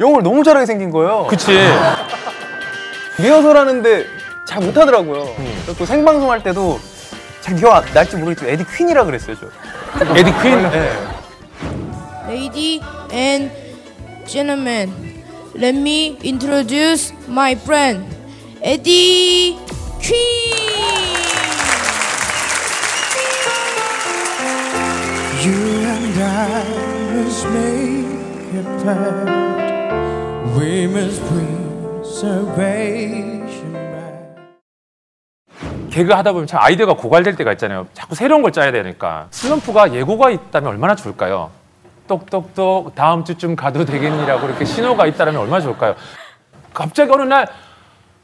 [0.00, 1.26] 영어를 너무 잘하게 생긴 거예요.
[1.28, 1.52] 그치.
[3.18, 4.04] 리허설 하는데
[4.48, 5.24] 잘 못하더라고요.
[5.36, 6.78] 그리고 또 생방송 할 때도
[7.40, 9.46] 잘 기억 안 날지 모르겠지만 에디 퀸이라 그랬어요 저.
[10.16, 10.62] 에디 퀸?
[10.70, 10.90] 네.
[12.26, 12.80] Lady
[13.12, 13.52] and
[14.26, 14.90] gentlemen,
[15.54, 18.04] let me introduce my friend,
[18.62, 19.56] Eddie
[20.02, 20.54] Queen.
[25.44, 25.52] You
[25.84, 26.64] and I
[27.14, 29.30] must make a pact.
[30.56, 34.36] We must bring salvation back.
[35.90, 37.86] 개그 하다 보면 참 아이디어가 고갈될 때가 있잖아요.
[37.94, 39.28] 자꾸 새로운 걸 짜야 되니까.
[39.30, 41.50] 슬럼프가 예고가 있다면 얼마나 좋을까요?
[42.06, 45.94] 똑똑똑 다음 주쯤 가도 되겠니라고 이렇게 신호가 있다면 얼마나 좋을까요?
[46.72, 47.48] 갑자기 어느 날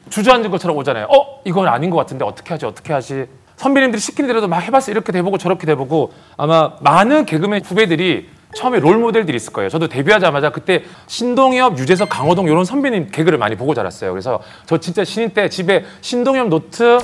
[0.09, 1.05] 주저앉은 것처럼 오잖아요.
[1.05, 1.41] 어?
[1.45, 2.65] 이건 아닌 것 같은데 어떻게 하지?
[2.65, 3.27] 어떻게 하지?
[3.57, 4.91] 선배님들이 시키는 대로도 막 해봤어.
[4.91, 9.69] 이렇게 돼보고 저렇게 돼보고 아마 많은 개그맨 후배들이 처음에 롤 모델들이 있을 거예요.
[9.69, 14.11] 저도 데뷔하자마자 그때 신동엽, 유재석, 강호동 이런 선배님 개그를 많이 보고 자랐어요.
[14.11, 16.97] 그래서 저 진짜 신인 때 집에 신동엽 노트,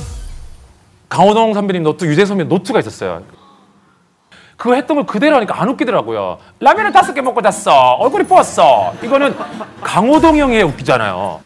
[1.09, 3.23] 강호동 선배님 노트, 유재석 선배님 노트가 있었어요.
[4.57, 6.39] 그거 했던 걸 그대로 하니까 안 웃기더라고요.
[6.59, 7.97] 라면을 다섯 개 먹고 잤어.
[7.99, 8.93] 얼굴이 부었어.
[9.03, 9.35] 이거는
[9.81, 11.39] 강호동 형이 웃기잖아요.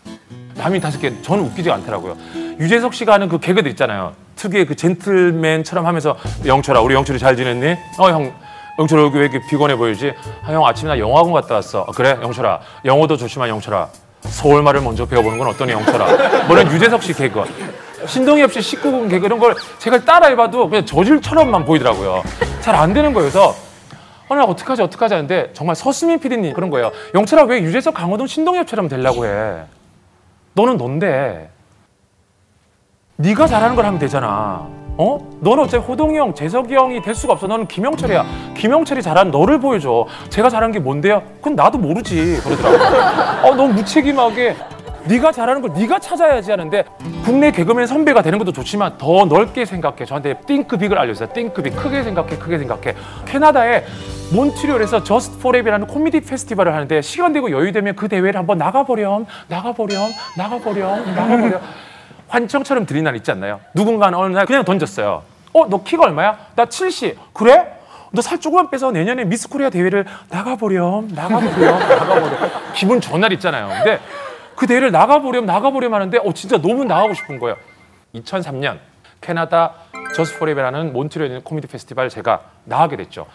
[0.58, 2.16] 라면 다섯 개 저는 웃기지 않더라고요.
[2.60, 4.14] 유재석 씨가 하는 그 개그들 있잖아요.
[4.38, 7.76] 특유의 그 젠틀맨처럼 하면서 영철아 우리 영철이 잘 지냈니?
[8.00, 8.32] 어 형
[8.80, 10.14] 영철아 여기 왜 이렇게 피곤해 보이지?
[10.46, 11.82] 아 형 아침에 나 영어학원 갔다 왔어.
[11.88, 13.90] 아, 그래 영철아 영어도 조심하 영철아.
[14.22, 16.46] 서울말을 먼저 배워보는 건 어떠니 영철아.
[16.48, 17.44] 뭐는 유재석 씨 개그.
[18.08, 22.24] 신동엽 씨 19금 개그 이런 걸 제가 따라해봐도 그냥 저질처럼만 보이더라고요.
[22.62, 23.30] 잘 안 되는 거예요.
[23.30, 23.56] 그래서
[24.28, 26.92] 어, 나 어떡하지 어떡하지 하는데 정말 서수민 PD님 그런 거예요.
[27.14, 29.64] 영철아 왜 유재석 강호동 신동엽처럼 되려고 해?
[30.54, 31.50] 너는 넌데.
[33.18, 34.68] 네가 잘하는 걸 하면 되잖아.
[34.98, 35.30] 어?
[35.42, 37.48] 너는 어차피 호동이 형, 재석이 형이 될 수가 없어.
[37.48, 38.26] 너는 김영철이야.
[38.58, 40.06] 김영철이 잘하는 너를 보여줘.
[40.30, 41.22] 제가 잘하는 게 뭔데요?
[41.38, 42.40] 그건 나도 모르지.
[42.44, 43.48] 그러더라고.
[43.48, 44.56] 어, 너무 무책임하게
[45.06, 46.84] 네가 잘하는 걸 네가 찾아야지 하는데
[47.26, 50.06] 국내 개그맨 선배가 되는 것도 좋지만 더 넓게 생각해.
[50.06, 51.30] 저한테 think big을 알려주세요.
[51.34, 51.76] Think big.
[51.76, 52.38] 크게 생각해.
[52.38, 52.96] 크게 생각해.
[53.26, 53.86] 캐나다에
[54.34, 59.26] 몬트리올에서 Just for Laughs라는 코미디 페스티벌을 하는데 시간 되고 여유 되면 그 대회를 한번 나가보렴.
[59.48, 60.12] 나가보렴.
[60.38, 61.16] 나가보렴.
[61.16, 61.60] 나가보렴.
[62.30, 63.60] 환청처럼 들린 날 있지 않나요?
[63.74, 65.24] 누군가는 어느 날 그냥 던졌어요.
[65.54, 66.38] 어, 너 키가 얼마야?
[66.56, 67.18] 나 70.
[67.34, 67.68] 그래?
[68.14, 72.52] 너 살 조금만 빼서 내년에 미스 코리아 대회를 나가보렴, 나가보렴, 나가보렴.
[72.74, 73.68] 기분 전날 있잖아요.
[73.70, 74.00] 근데
[74.62, 77.58] 그 대회를 나가보렴, 나가보렴 하는데 어, 진짜 너무 나가고 싶은 거예요.
[78.14, 78.78] 2003년
[79.20, 79.74] 캐나다
[80.14, 83.26] 저스 포레베라는 몬트리올에 있는 코미디 페스티벌 제가 나가게 됐죠.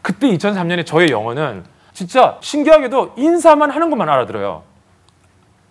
[0.00, 4.62] 그때 2003년에 저의 영어는 진짜 신기하게도 인사만 하는 것만 알아들어요.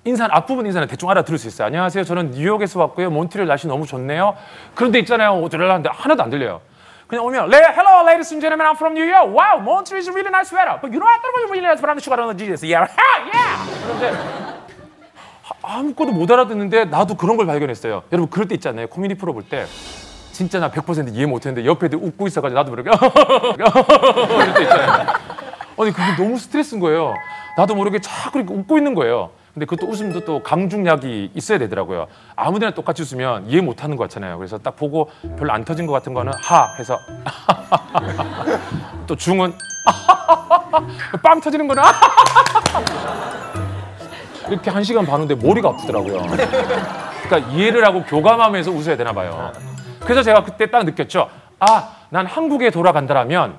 [0.03, 1.65] 인사 앞부분 인사는 대충 알아들을 수 있어요.
[1.65, 2.03] 안녕하세요.
[2.03, 3.09] 저는 뉴욕에서 왔고요.
[3.09, 4.37] 몬트리올 날씨 너무 좋네요.
[4.75, 5.31] 그런데 있잖아요.
[5.41, 6.61] 어쩌려고 하는데 하나도 안 들려요.
[7.07, 8.67] 그냥 오면 Le- Hello, ladies and gentlemen.
[8.67, 9.33] I'm from New York.
[9.33, 10.77] Wow, Montreal is really nice weather.
[10.79, 12.61] But you know, I thought it was really nice, but I'm sugar on the Jesus.
[12.61, 13.57] Yeah, yeah.
[13.81, 14.58] 그런데
[15.61, 18.03] 아- 아무것도 못 알아듣는데 나도 그런 걸 발견했어요.
[18.11, 18.87] 여러분 그럴 때 있잖아요.
[18.87, 19.65] 코미디 프로 볼 때
[20.31, 25.07] 진짜 나 100% 이해 못했는데 옆에 애들 웃고 있어가지고 나도 모르게 이럴 때 있잖아요.
[25.79, 27.13] 아니 그게 너무 스트레스인 거예요.
[27.57, 29.31] 나도 모르게 자꾸 이렇게 웃고 있는 거예요.
[29.53, 32.07] 근데 그것도 웃음도 또 강중약이 있어야 되더라고요.
[32.35, 34.37] 아무데나 똑같이 웃으면 이해 못하는 거 같잖아요.
[34.37, 36.97] 그래서 딱 보고 별로 안 터진 것 같은 거는 하 해서
[39.07, 39.53] 또 중은
[41.23, 41.83] 빵 터지는 거는
[44.49, 46.21] 이렇게 한 시간 봤는데 머리가 아프더라고요.
[47.23, 49.51] 그러니까 이해를 하고 교감하면서 웃어야 되나 봐요.
[50.01, 51.29] 그래서 제가 그때 딱 느꼈죠.
[51.59, 53.57] 아, 난 한국에 돌아간다라면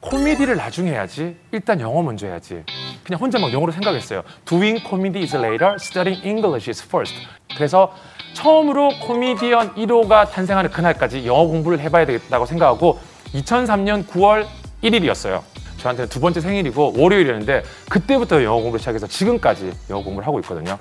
[0.00, 1.36] 코미디를 나중에 해야지.
[1.50, 2.62] 일단 영어 먼저 해야지.
[3.04, 4.22] 그냥 혼자 막 영어로 생각했어요.
[4.44, 7.14] Doing comedy is later, studying English is first.
[7.56, 7.92] 그래서
[8.34, 12.98] 처음으로 코미디언 1호가 탄생하는 그날까지 영어 공부를 해봐야 되겠다고 생각하고
[13.34, 14.46] 2003년 9월
[14.82, 15.42] 1일이었어요.
[15.84, 20.78] 저한테는 두 번째 생일이고 월요일이었는데 그때부터 영어 공부를 시작해서 지금까지 영어 공부를 하고 있거든요.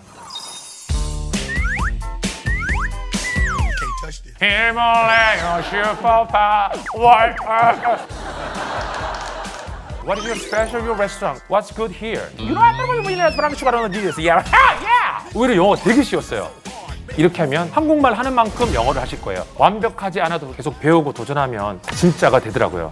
[4.39, 7.35] 히말라야 슈퍼파 월
[10.05, 11.41] What is your special your restaurant?
[11.49, 12.27] What's good here?
[12.37, 14.19] You know I thought we need but I'm sugar on the Jesus.
[14.19, 15.29] Yeah, yeah.
[15.33, 16.49] 오히려 영어 되게 쉬웠어요.
[17.15, 19.45] 이렇게 하면 한국말 하는 만큼 영어를 하실 거예요.
[19.55, 22.91] 완벽하지 않아도 계속 배우고 도전하면 진짜가 되더라고요.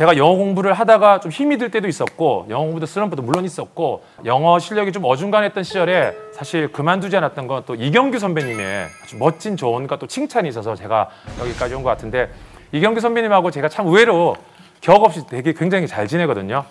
[0.00, 4.58] 제가 영어 공부를 하다가 좀 힘이 들 때도 있었고 영어 공부도 슬럼프도 물론 있었고 영어
[4.58, 10.06] 실력이 좀 어중간했던 시절에 사실 그만두지 않았던 건 또 이경규 선배님의 아주 멋진 조언과 또
[10.06, 11.10] 칭찬이 있어서 제가
[11.40, 12.30] 여기까지 온 것 같은데
[12.72, 14.36] 이경규 선배님하고 제가 참 의외로
[14.80, 16.64] 격 없이 되게 굉장히 잘 지내거든요.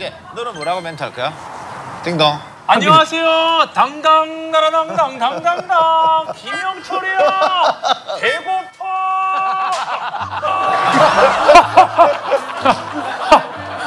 [0.00, 1.32] 예, 너는 뭐라고 멘트 할 거야?
[2.04, 2.26] 띵동.
[2.72, 3.68] 안녕하세요.
[3.74, 7.80] 당당 나라당당 당당당 김영철이야.
[8.18, 9.70] 배고파.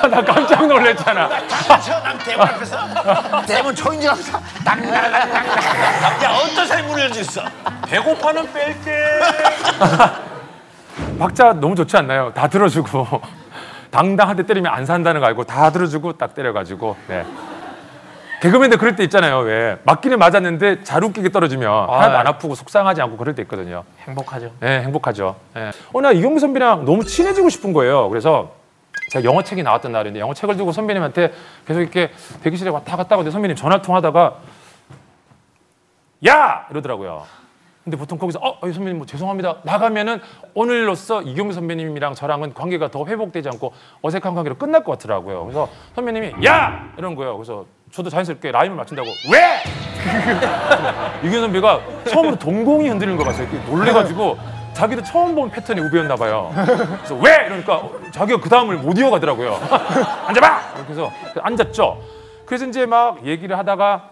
[0.07, 1.27] 나 깜짝 놀랐잖아.
[1.27, 2.77] 난 대문 앞에서
[3.47, 5.45] 대문 초인종 앞에서 당당당당.
[6.23, 7.41] 야 어떤 사람이 있어?
[7.87, 9.19] 배고파는 뺄게.
[11.17, 12.31] 박자 너무 좋지 않나요?
[12.35, 13.19] 다 들어주고
[13.89, 17.25] 당당한데 때리면 안 산다는 거 알고 다 들어주고 딱 때려가지고 네.
[18.45, 19.39] 개그맨들 그럴 때 있잖아요.
[19.39, 23.84] 왜 맞기는 맞았는데 잘 웃기게 떨어지면 하나도 안 아프고 속상하지 않고 그럴 때 있거든요.
[24.01, 24.51] 행복하죠.
[24.60, 25.36] 네, 행복하죠.
[25.55, 25.71] 네.
[25.91, 28.08] 어, 나 이경규 선배랑 너무 친해지고 싶은 거예요.
[28.10, 28.51] 그래서
[29.10, 31.34] 제가 영어 책이 나왔던 날인데 영어 책을 두고 선배님한테
[31.65, 32.12] 계속 이렇게
[32.43, 34.36] 대기실에 왔다 갔다 하는데 선배님 전화 통하다가
[36.27, 37.23] 야 이러더라고요.
[37.84, 40.21] 근데 보통 거기서 어 어, 선배님 뭐 죄송합니다 나가면은
[40.53, 45.45] 오늘로써 이경규 선배님이랑 저랑은 관계가 더 회복되지 않고 어색한 관계로 끝날 것 같더라고요.
[45.45, 47.38] 그래서 선배님이 야 이런 거예요.
[47.38, 49.63] 그래서 저도 자연스럽게 라임을 맞춘다고 왜?
[51.23, 51.79] 이경규 선배가
[52.10, 53.47] 처음으로 동공이 흔들리는 거 봤어요.
[53.69, 54.38] 놀래가지고
[54.73, 56.51] 자기도 처음 본 패턴이 우비였나 봐요.
[56.53, 57.45] 그래서 왜?
[57.47, 59.53] 이러니까 자기가 그 다음을 못 이어가더라고요.
[60.27, 60.62] 앉아봐!
[60.75, 61.10] 이렇게 해서
[61.41, 62.01] 앉았죠.
[62.45, 64.10] 그래서 이제 막 얘기를 하다가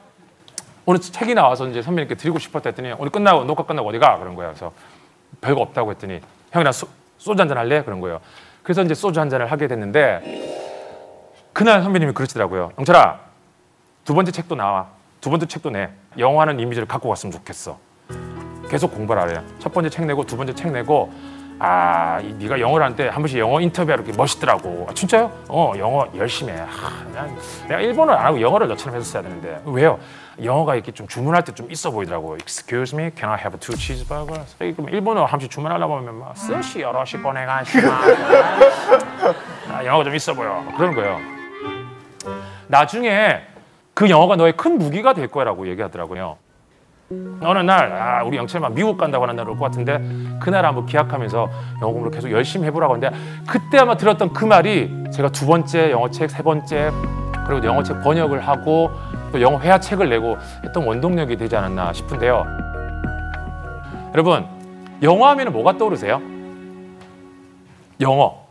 [0.85, 4.17] 오늘 책이 나와서 이제 선배님께 드리고 싶었다 했더니 오늘 끝나고 녹화 끝나고 어디 가?
[4.17, 4.51] 그런 거예요.
[4.51, 4.71] 그래서
[5.41, 6.21] 별거 없다고 했더니
[6.53, 7.83] 형이랑 소, 소주 한 잔 할래?
[7.83, 8.21] 그런 거예요.
[8.63, 10.53] 그래서 이제 소주 한 잔을 하게 됐는데
[11.51, 12.71] 그날 선배님이 그러시더라고요.
[12.77, 13.19] 영철아
[14.05, 14.87] 두 번째 책도 나와.
[15.21, 15.89] 두 번째 책도 내.
[16.17, 17.77] 영화는 이미지를 갖고 갔으면 좋겠어.
[18.69, 19.43] 계속 공부를 하래요.
[19.59, 21.11] 첫 번째 책 내고 두 번째 책 내고
[21.59, 24.87] 아, 이 네가 영어를 하는데 한 번씩 영어 인터뷰하는 게 멋있더라고.
[24.89, 25.31] 아, 진짜요?
[25.47, 26.59] 어, 영어 열심히 해.
[26.59, 27.37] 아, 난
[27.69, 29.99] 내가 일본어를 안 하고 영어를 너처럼 했었어야 되는데 왜요?
[30.43, 32.35] 영어가 이렇게 좀 주문할 때 좀 있어 보이더라고.
[32.37, 34.55] Excuse me, can I have two cheeseburgers?
[34.57, 37.91] 그럼 일본어 한 번씩 주문하려고 하면 막 스시 여럿이 보내가시마.
[39.71, 40.65] 아, 영어가 좀 있어 보여.
[40.75, 41.19] 그러는 거예요.
[42.67, 43.41] 나중에
[43.93, 46.37] 그 영어가 너의 큰 무기가 될 거라고 얘기하더라고요.
[47.41, 49.99] 어느 날 아, 우리 영철만 미국 간다고 하는 날 올 것 같은데
[50.39, 51.49] 그날 한번 기약하면서
[51.81, 53.15] 영어 공부를 계속 열심히 해보라고 하는데
[53.47, 56.91] 그때 아마 들었던 그 말이 제가 두 번째 영어책, 세 번째
[57.45, 58.89] 그리고 영어책 번역을 하고
[59.31, 62.45] 또 영어 회화책을 내고 했던 원동력이 되지 않았나 싶은데요.
[64.13, 64.45] 여러분
[65.03, 66.19] 영어 하면 뭐가 떠오르세요?
[68.01, 68.43] 영어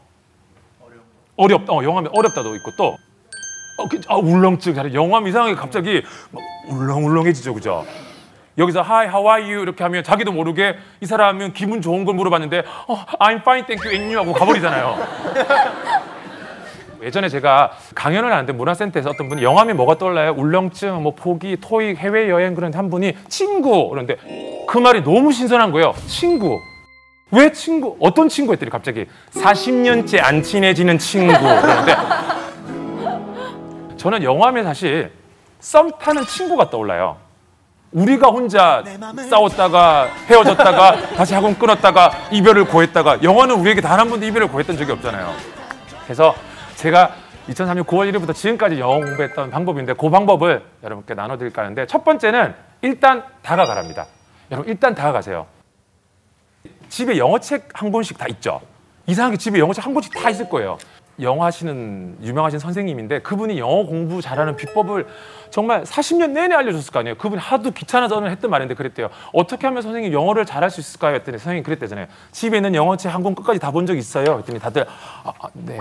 [1.37, 2.97] 어렵 어 영어 하면 어렵다도 있고 또
[3.79, 7.85] 어, 그, 아, 울렁증 잘해 하면 이상하게 갑자기 막 울렁울렁해지죠 그죠?
[8.59, 9.63] 여기서 Hi, how are you?
[9.63, 13.91] 이렇게 하면 자기도 모르게 이 사람은 기분 좋은 걸 물어봤는데 어, I'm fine, thank you,
[13.93, 14.99] and you 하고 가버리잖아요.
[17.03, 20.35] 예전에 제가 강연을 하는데 문화센터에서 어떤 분이 영화면 뭐가 떠올라요?
[20.37, 24.17] 울렁증, 뭐 포기, 토익, 해외 여행 그런데 한 분이 친구 그런데
[24.69, 25.95] 그 말이 너무 신선한 거예요.
[26.07, 26.61] 친구.
[27.33, 27.97] 왜 친구?
[27.99, 31.97] 어떤 친구 했더니 갑자기 40년째 안 친해지는 친구 그러는데
[34.03, 35.13] 저는 영화면 사실
[35.61, 37.19] 썸 타는 친구가 떠올라요.
[37.93, 38.83] 우리가 혼자
[39.31, 44.91] 싸웠다가 헤어졌다가 다시 학원 끊었다가 이별을 고했다가 영화는 우리에게 단 한 번도 이별을 고했던 적이
[44.93, 45.33] 없잖아요.
[46.05, 46.35] 그래서
[46.75, 47.15] 제가
[47.49, 53.23] 2003년 9월 1일부터 지금까지 영어 공부했던 방법인데 그 방법을 여러분께 나눠드릴까 하는데 첫 번째는 일단
[53.43, 54.07] 다가가랍니다.
[54.51, 55.47] 여러분 일단 다가가세요.
[56.89, 58.61] 집에 영어책 한 권씩 다 있죠.
[59.07, 60.77] 이상하게 집에 영어책 한 권씩 다 있을 거예요.
[61.21, 65.07] 영어 하시는 유명하신 선생님인데 그분이 영어 공부 잘하는 비법을
[65.51, 67.17] 정말 40년 내내 알려줬을 거 아니에요.
[67.17, 69.09] 그분이 하도 귀찮아서 했던 말인데 그랬대요.
[69.33, 71.15] 어떻게 하면 선생님 영어를 잘할 수 있을까요?
[71.17, 72.07] 했더니 선생님이 그랬대잖아요.
[72.33, 74.39] 집에 있는 영어책 한 권 끝까지 다 본 적 있어요?
[74.39, 74.87] 했더니 다들
[75.25, 75.79] 아, 아, 네.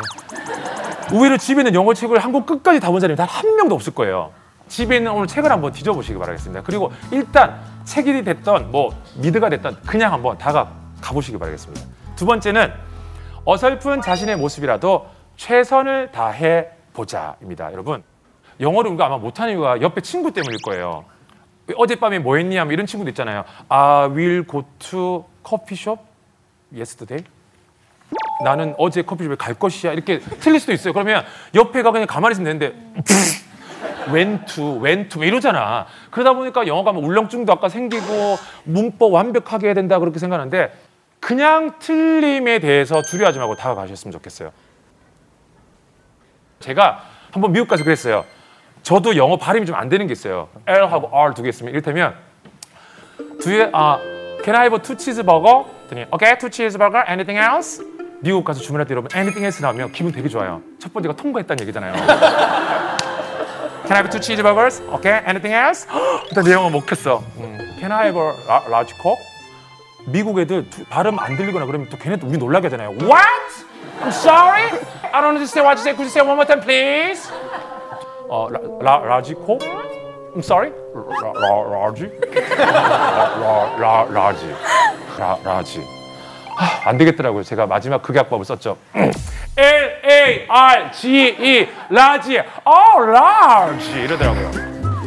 [1.12, 4.32] 의외로 집에 있는 영어책을 한 권 끝까지 다 본 사람이 단 한 명도 없을 거예요.
[4.67, 6.63] 집에 있는 오늘 책을 한번 뒤져보시기 바라겠습니다.
[6.63, 11.82] 그리고 일단 책이 됐던 뭐 미드가 됐던 그냥 한번 다가 가보시기 바라겠습니다.
[12.15, 12.72] 두 번째는
[13.46, 15.08] 어설픈 자신의 모습이라도
[15.41, 17.71] 최선을 다해 보자입니다.
[17.71, 18.04] 여러분
[18.60, 21.04] 영어를 우리가 아마 못하는 이유가 옆에 친구 때문일 거예요.
[21.75, 22.58] 어젯밤에 뭐 했니?
[22.58, 23.43] 하면 이런 친구도 있잖아요.
[23.67, 25.25] I will go to
[25.71, 26.04] shop
[26.71, 27.25] yesterday.
[28.45, 29.93] 나는 어제 커피숍에 갈 것이야.
[29.93, 30.93] 이렇게 틀릴 수도 있어요.
[30.93, 31.23] 그러면
[31.56, 32.77] 옆에가 그냥 가만히 있으면 되는데
[34.13, 35.88] went 이러잖아.
[36.12, 40.71] 그러다 보니까 영어가 뭐 울렁증도 아까 생기고 문법 완벽하게 해야 된다 그렇게 생각하는데
[41.19, 44.51] 그냥 틀림에 대해서 두려워하지 말고 다가가셨으면 좋겠어요.
[46.62, 48.24] 제가 한번 미국 가서 그랬어요.
[48.84, 50.50] 저도 영어 발음이 좀 안 되는 게 있어요.
[50.67, 52.15] L하고 R 두 개 있으면 이를테면
[53.43, 54.00] 뒤에 아
[54.43, 55.65] Can I have a two cheeseburger?
[55.89, 57.04] 그랬더니 Okay, two cheeseburger.
[57.08, 57.84] Anything else?
[58.21, 60.62] 미국 가서 주문할 때 여러분 anything else 나오면 기분 되게 좋아요.
[60.80, 61.93] 첫 번째가 통과했다는 얘기잖아요.
[63.88, 64.82] Can I have two cheeseburgers?
[64.93, 65.88] Okay, anything else?
[66.30, 67.24] 일단 내 영어 먹혔어.
[67.38, 67.58] 음.
[67.80, 69.21] Can I have a la- large coke?
[70.06, 72.89] 미국 애들 두- 발음 안 들리거나 그러면 또 걔네도 우리 놀라게 하잖아요.
[73.02, 73.65] What?
[74.02, 74.70] I'm sorry.
[75.13, 75.94] I don't understand what you say.
[75.94, 77.30] Could you say one more time, please?
[78.30, 79.58] 어, 라, 라, 라지 코?
[79.60, 80.72] I'm sorry?
[80.96, 82.10] 라, 라, 라지?
[82.58, 84.56] 라, 라, 라, 라지.
[85.20, 85.86] 라, large.
[86.56, 87.44] 하, 안 되겠더라고요.
[87.44, 88.78] 제가 마지막 극약법을 썼죠.
[89.58, 92.39] L, A, R, G, E, large.
[92.63, 93.91] 어, large.
[93.91, 94.52] 이러더라고요.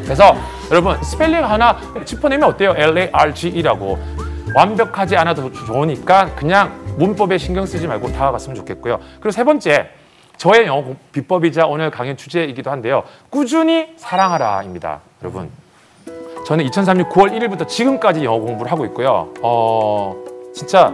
[0.05, 0.37] 그래서
[0.71, 2.75] 여러분 스펠링 하나 짚어내면 어때요?
[2.77, 3.99] L, A, R, G, E라고.
[4.55, 8.99] 완벽하지 않아도 좋으니까 그냥 문법에 신경 쓰지 말고 다가갔으면 좋겠고요.
[9.17, 9.89] 그리고 세 번째,
[10.37, 13.05] 저의 영어 공- 비법이자 오늘 강연 주제이기도 한데요.
[13.31, 15.01] 꾸준히 사랑하라입니다.
[15.23, 15.51] 여러분.
[16.47, 19.33] 저는 2003년 9월 1일부터 지금까지 영어 공부를 하고 있고요.
[19.43, 20.15] 어,
[20.55, 20.93] 진짜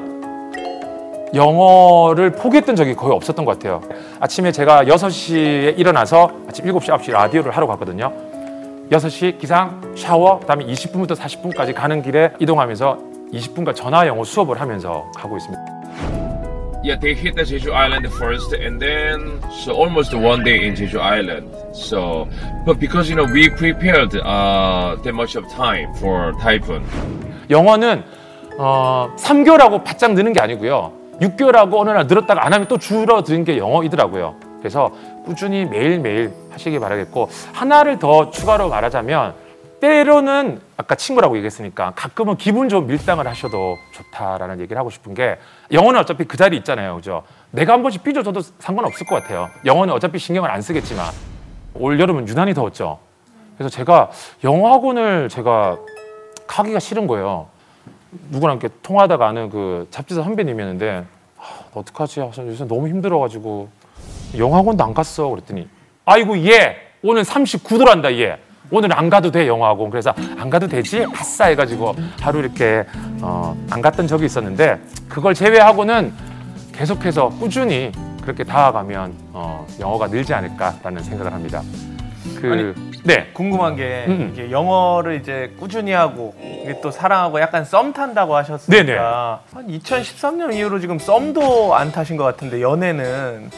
[1.34, 3.80] 영어를 포기했던 적이 거의 없었던 것 같아요.
[4.20, 8.12] 아침에 제가 6시에 일어나서 아침 7시, 9시 라디오를 하러 갔거든요.
[8.90, 12.98] 6시 기상, 샤워, 그다음에 20분부터 40분까지 가는 길에 이동하면서
[13.32, 15.79] 20분간 전화 영어 수업을 하면서 가고 있습니다.
[16.82, 20.98] Yeah, they hit the Jeju Island first, and then so almost one day in Jeju
[20.98, 21.52] Island.
[21.76, 22.26] So,
[22.64, 26.82] but because you know we prepared uh, that much of time for typhoon.
[27.50, 28.02] 영어는
[28.56, 30.92] 어, 3개월하고 바짝 느는 게 아니고요.
[31.20, 34.36] 6개월하고 어느 날 늘었다가 안 하면 또 줄어드는 게 영어이더라고요.
[34.60, 34.90] 그래서
[35.24, 39.34] 꾸준히 매일매일 하시기 바라겠고 하나를 더 추가로 말하자면
[39.80, 45.38] 때로는 아까 친구라고 얘기했으니까 가끔은 기분 좋은 밀당을 하셔도 좋다라는 얘기를 하고 싶은 게
[45.72, 46.96] 영어는 어차피 그 자리 있잖아요.
[46.96, 47.22] 그죠?
[47.50, 49.48] 내가 한 번씩 삐져줘도 상관없을 것 같아요.
[49.64, 51.06] 영어는 어차피 신경을 안 쓰겠지만
[51.74, 52.98] 올 여름은 유난히 더웠죠.
[53.56, 54.10] 그래서 제가
[54.44, 55.78] 영어 학원을 제가
[56.46, 57.48] 가기가 싫은 거예요.
[58.30, 61.04] 누구랑 이렇게 통화하다가 아는 그 잡지사 선배님이었는데
[61.38, 62.20] 아, 나 어떡하지?
[62.20, 63.68] 아, 저 요새 너무 힘들어가지고
[64.36, 65.28] 영어 학원도 안 갔어.
[65.28, 65.68] 그랬더니
[66.04, 68.38] 아이고 얘 오늘 39도란다 얘.
[68.70, 69.90] 오늘 안 가도 돼 영어학원.
[69.90, 71.04] 그래서 안 가도 되지?
[71.16, 72.84] 아싸 해가지고 하루 이렇게
[73.20, 76.12] 어, 안 갔던 적이 있었는데 그걸 제외하고는
[76.72, 77.92] 계속해서 꾸준히
[78.22, 81.62] 그렇게 다가가면 어, 영어가 늘지 않을까라는 생각을 합니다.
[82.40, 83.30] 그 네.
[83.32, 84.30] 궁금한 게 음.
[84.32, 88.98] 이게 영어를 이제 꾸준히 하고 이게 또 사랑하고 약간 썸 탄다고 하셨으니까 네네.
[88.98, 93.50] 한 2013년 이후로 지금 썸도 안 타신 것 같은데 연애는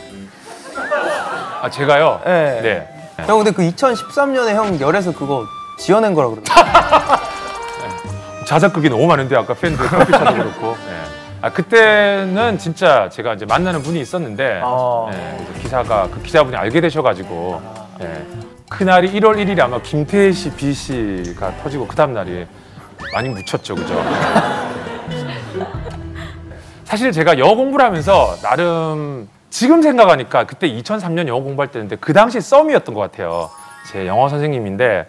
[1.61, 2.21] 아 제가요.
[2.25, 2.61] 네.
[2.63, 2.92] 네.
[3.27, 5.47] 형 근데 그 2013년에 형 열에서 그거
[5.79, 6.53] 지어낸 거라 그러던데.
[8.47, 10.77] 자작극이 너무 많은데 아까 팬들 커피차도 그렇고.
[10.87, 11.03] 네.
[11.41, 15.07] 아 그때는 진짜 제가 이제 만나는 분이 있었는데 아.
[15.11, 17.63] 네, 기사가 그 기자분이 알게 되셔가지고
[17.99, 18.27] 네.
[18.69, 22.47] 그날이 1월 1일이 아마 김태희 씨, 비 씨가 터지고 그 다음 날이
[23.13, 24.03] 많이 묻혔죠, 그죠?
[26.85, 32.41] 사실 제가 영어 공부를 하면서 나름 지금 생각하니까 그때 2003년 영어 공부할 때인데 그 당시
[32.41, 33.51] 썸이었던 것 같아요.
[33.93, 35.07] 제 영어 선생님인데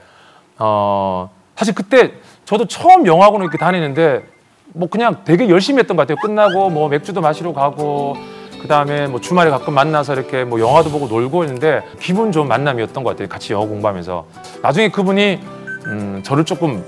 [0.59, 4.25] 어 사실 그때 저도 처음 영어학원을 이렇게 다니는데
[4.73, 6.17] 뭐 그냥 되게 열심히 했던 것 같아요.
[6.21, 8.17] 끝나고 뭐 맥주도 마시러 가고
[8.61, 13.01] 그 다음에 뭐 주말에 가끔 만나서 이렇게 뭐 영화도 보고 놀고 있는데 기분 좋은 만남이었던
[13.01, 13.29] 것 같아요.
[13.29, 14.25] 같이 영어 공부하면서
[14.61, 15.39] 나중에 그분이
[15.85, 16.83] 음, 저를 조금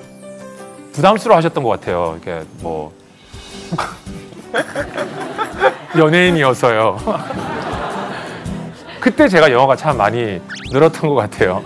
[0.92, 2.20] 부담스러워 하셨던 것 같아요.
[2.22, 2.92] 이렇게 뭐
[5.98, 6.98] 연예인이어서요.
[9.00, 10.42] 그때 제가 영어가 참 많이
[10.72, 11.64] 늘었던 것 같아요.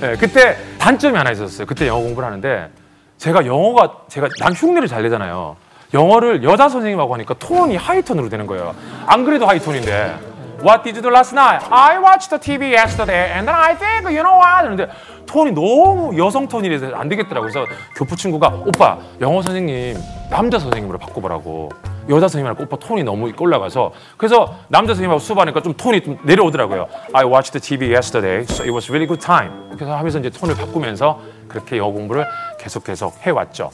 [0.00, 1.66] 네, 그때 단점이 하나 있었어요.
[1.66, 2.70] 그때 영어 공부를 하는데
[3.16, 5.56] 제가 영어가 제가 난 흉내를 잘 내잖아요.
[5.94, 8.74] 영어를 여자 선생님하고 하니까 톤이 하이톤으로 되는 거예요.
[9.06, 10.14] 안 그래도 하이톤인데
[10.60, 11.62] What did you do last night?
[11.70, 14.62] I watched the TV yesterday and then I think you know what?
[14.64, 14.88] 그런데
[15.26, 17.50] 톤이 너무 여성 톤이라서 안 되겠더라고요.
[17.52, 19.96] 그래서 교포 친구가 오빠 영어 선생님
[20.30, 21.68] 남자 선생님으로 바꿔보라고.
[22.08, 26.88] 여자 선생님하고 오빠 톤이 너무 올라가서 그래서 남자 선생님하고 수업하니까 좀 톤이 좀 내려오더라고요.
[27.12, 29.52] I watched the TV yesterday, so it was really good time.
[29.76, 32.26] 그래서 하면서 이제 톤을 바꾸면서 그렇게 영어 공부를
[32.58, 33.70] 계속 계속 해왔죠.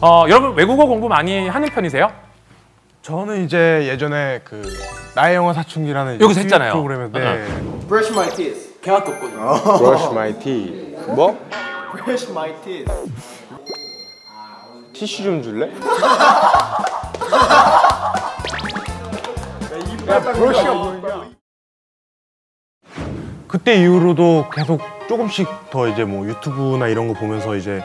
[0.00, 2.10] 어, 여러분 외국어 공부 많이 하는 편이세요?
[3.10, 4.62] 저는 이제 예전에 그
[5.16, 6.74] 나의 영어 사춘기라는 여기서 했잖아요.
[6.74, 7.44] 프로그램인데
[7.88, 8.80] Brush my teeth.
[8.80, 9.78] 개학도 없거든요.
[9.78, 11.10] Brush my teeth.
[11.10, 11.36] 뭐?
[11.92, 12.88] Brush my teeth.
[14.92, 15.72] 티슈 좀 줄래?
[23.48, 27.82] 그때 이후로도 계속 조금씩 더 이제 뭐 유튜브나 이런 거 보면서 이제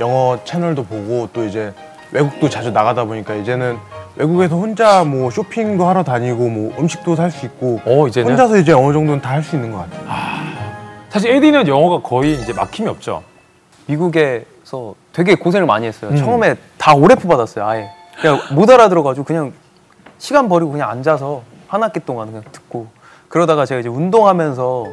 [0.00, 1.74] 영어 채널도 보고 또 이제
[2.10, 3.78] 외국도 자주 나가다 보니까 이제는
[4.16, 8.30] 외국에서 혼자 뭐 쇼핑도 하러 다니고 뭐 음식도 살 수 있고 어, 이제는?
[8.30, 10.02] 혼자서 이제 어느 정도는 다 할 수 있는 것 같아요.
[11.08, 13.22] 사실 에디는 영어가 거의 이제 막힘이 없죠.
[13.86, 16.10] 미국에서 되게 고생을 많이 했어요.
[16.10, 16.16] 음.
[16.16, 17.66] 처음에 다 오래프 받았어요.
[17.66, 17.88] 아예
[18.20, 19.52] 그냥 못 알아들어가지고 그냥
[20.18, 22.86] 시간 버리고 그냥 앉아서 한 학기 동안 그냥 듣고
[23.28, 24.86] 그러다가 제가 이제 운동하면서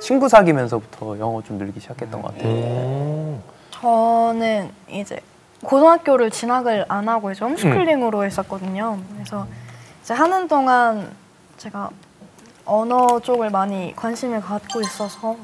[0.00, 2.50] 친구 사귀면서부터 영어 좀 늘기 시작했던 것 같아요.
[2.52, 3.42] 음.
[3.70, 5.18] 저는 이제
[5.63, 8.99] 고등학교를 진학을 안 하고 이제 홈스쿨링으로 했었거든요.
[9.13, 9.47] 그래서
[10.01, 11.11] 이제 하는 동안
[11.57, 11.89] 제가
[12.65, 15.35] 언어 쪽을 많이 관심을 갖고 있어서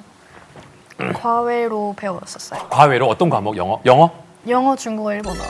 [1.16, 2.68] 과외로 배웠었어요.
[2.70, 3.58] 과외로 어떤 과목?
[3.58, 3.82] 영어?
[3.86, 4.12] 영어?
[4.48, 5.42] 영어, 중국어, 일본어.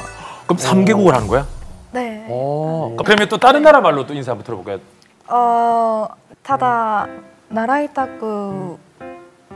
[0.48, 1.46] 그럼 3개국을 하는 거야?
[1.92, 2.26] 네.
[2.30, 2.96] 어.
[3.06, 4.80] 그러면 또 다른 나라 말로 또 인사 한번 들어볼까요?
[5.28, 6.08] 어,
[6.44, 7.08] ただ
[7.50, 8.78] 習いたく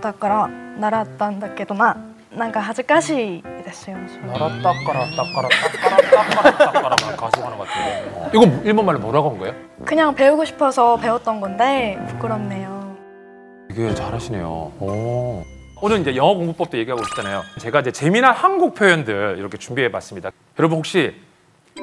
[0.02, 1.98] だから習ったんだけどな、
[2.34, 3.98] なんか恥ずかしいですよ。
[4.28, 8.12] 나라 따까라 따까라 따까라 따까라 따까라 가수하는 것 같은데.
[8.16, 8.30] 어.
[8.34, 9.56] 이거 일본 말로 뭐라고 한 거예요?
[9.86, 12.96] 그냥 배우고 싶어서 배웠던 건데 부끄럽네요.
[13.70, 14.48] 되게 잘하시네요.
[14.80, 15.44] 오.
[15.82, 17.42] 오늘 이제 영어 공부법도 얘기하고 있잖아요.
[17.60, 20.32] 제가 이제 재미난 한국 표현들 이렇게 준비해봤습니다.
[20.60, 21.16] 여러분 혹시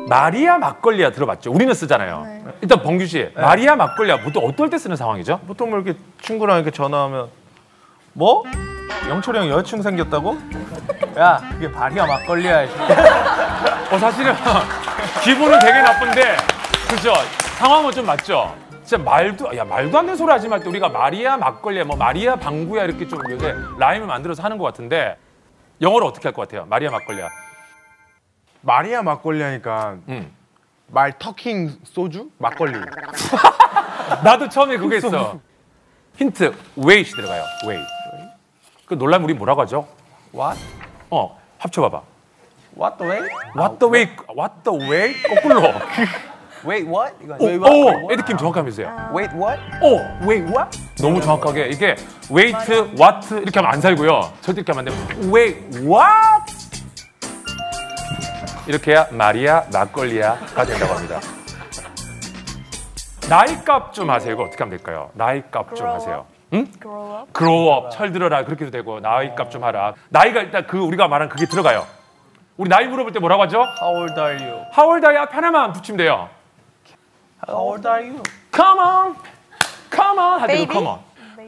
[0.08, 1.50] 마리아 막걸리아 들어봤죠?
[1.50, 2.26] 우리는 쓰잖아요.
[2.60, 5.40] 일단 범규 씨, 마리아 막걸리아 보통 어떨 때 쓰는 상황이죠?
[5.46, 7.28] 보통 뭐 이렇게 친구랑 이렇게 전화하면
[8.12, 8.44] 뭐?
[9.09, 10.37] 영철이 형 여자친구 생겼다고?
[11.17, 12.63] 야 그게 바리야 막걸리야.
[13.91, 14.33] 어 사실은
[15.23, 16.37] 기분은 되게 나쁜데
[16.89, 17.13] 그죠?
[17.57, 18.55] 상황은 좀 맞죠?
[18.83, 22.83] 진짜 말도 야 말도 안 되는 소리 하지 말때 우리가 마리아 막걸리야 뭐 마리아 방구야
[22.85, 25.17] 이렇게 좀 요새 라임을 만들어서 하는 것 같은데
[25.81, 26.65] 영어로 어떻게 할 것 같아요?
[26.69, 27.27] 마리아 막걸리야.
[28.61, 30.31] 마리아 막걸리 하니까 음.
[30.87, 32.73] 말 터킹 소주 막걸리.
[34.23, 35.39] 나도 처음에 그거 했어.
[36.17, 37.43] 힌트 wait 들어가요.
[37.67, 37.83] wait.
[38.91, 39.87] 그 놀라면 우리 뭐라고 하죠?
[40.35, 40.59] What?
[41.09, 42.01] 어 합쳐봐봐.
[42.77, 43.29] What the way?
[43.55, 44.17] What the way?
[44.37, 45.13] What the way?
[45.23, 45.61] 거꾸로.
[46.67, 47.15] Wait what?
[47.23, 48.03] 이거 오, wait what?
[48.03, 49.11] 오 에디킴 정확하면서요.
[49.15, 49.61] Wait what?
[49.81, 49.95] 오,
[50.27, 50.77] wait what?
[51.01, 51.95] 너무 정확하게 이게
[52.29, 52.53] wait,
[52.99, 54.29] what 이렇게 하면 안 살고요.
[54.41, 55.31] 절대 이렇게 하면 안 돼요.
[55.33, 56.53] wait what?
[58.67, 61.21] 이렇게 해야 마리아 막걸리아가 된다고 합니다.
[63.29, 64.33] 나이 값 좀 하세요.
[64.33, 65.09] 이거 어떻게 하면 될까요?
[65.13, 66.25] 나이 값 좀 하세요.
[66.53, 66.67] 응?
[66.81, 67.33] Grow up.
[67.33, 69.93] grow up, 철들어라 그렇게도 되고 나이 값 좀 하라.
[70.09, 71.85] 나이가 일단 그 우리가 말한 그게 들어가요.
[72.57, 73.63] 우리 나이 물어볼 때 뭐라고 하죠?
[73.81, 74.61] How old are you?
[74.77, 75.27] How old are you?
[75.31, 76.29] 하나만 붙이면 돼요.
[77.47, 78.21] How old are you?
[78.53, 79.15] Come on,
[79.89, 80.73] come on 하대로 Baby?
[80.73, 80.99] come on.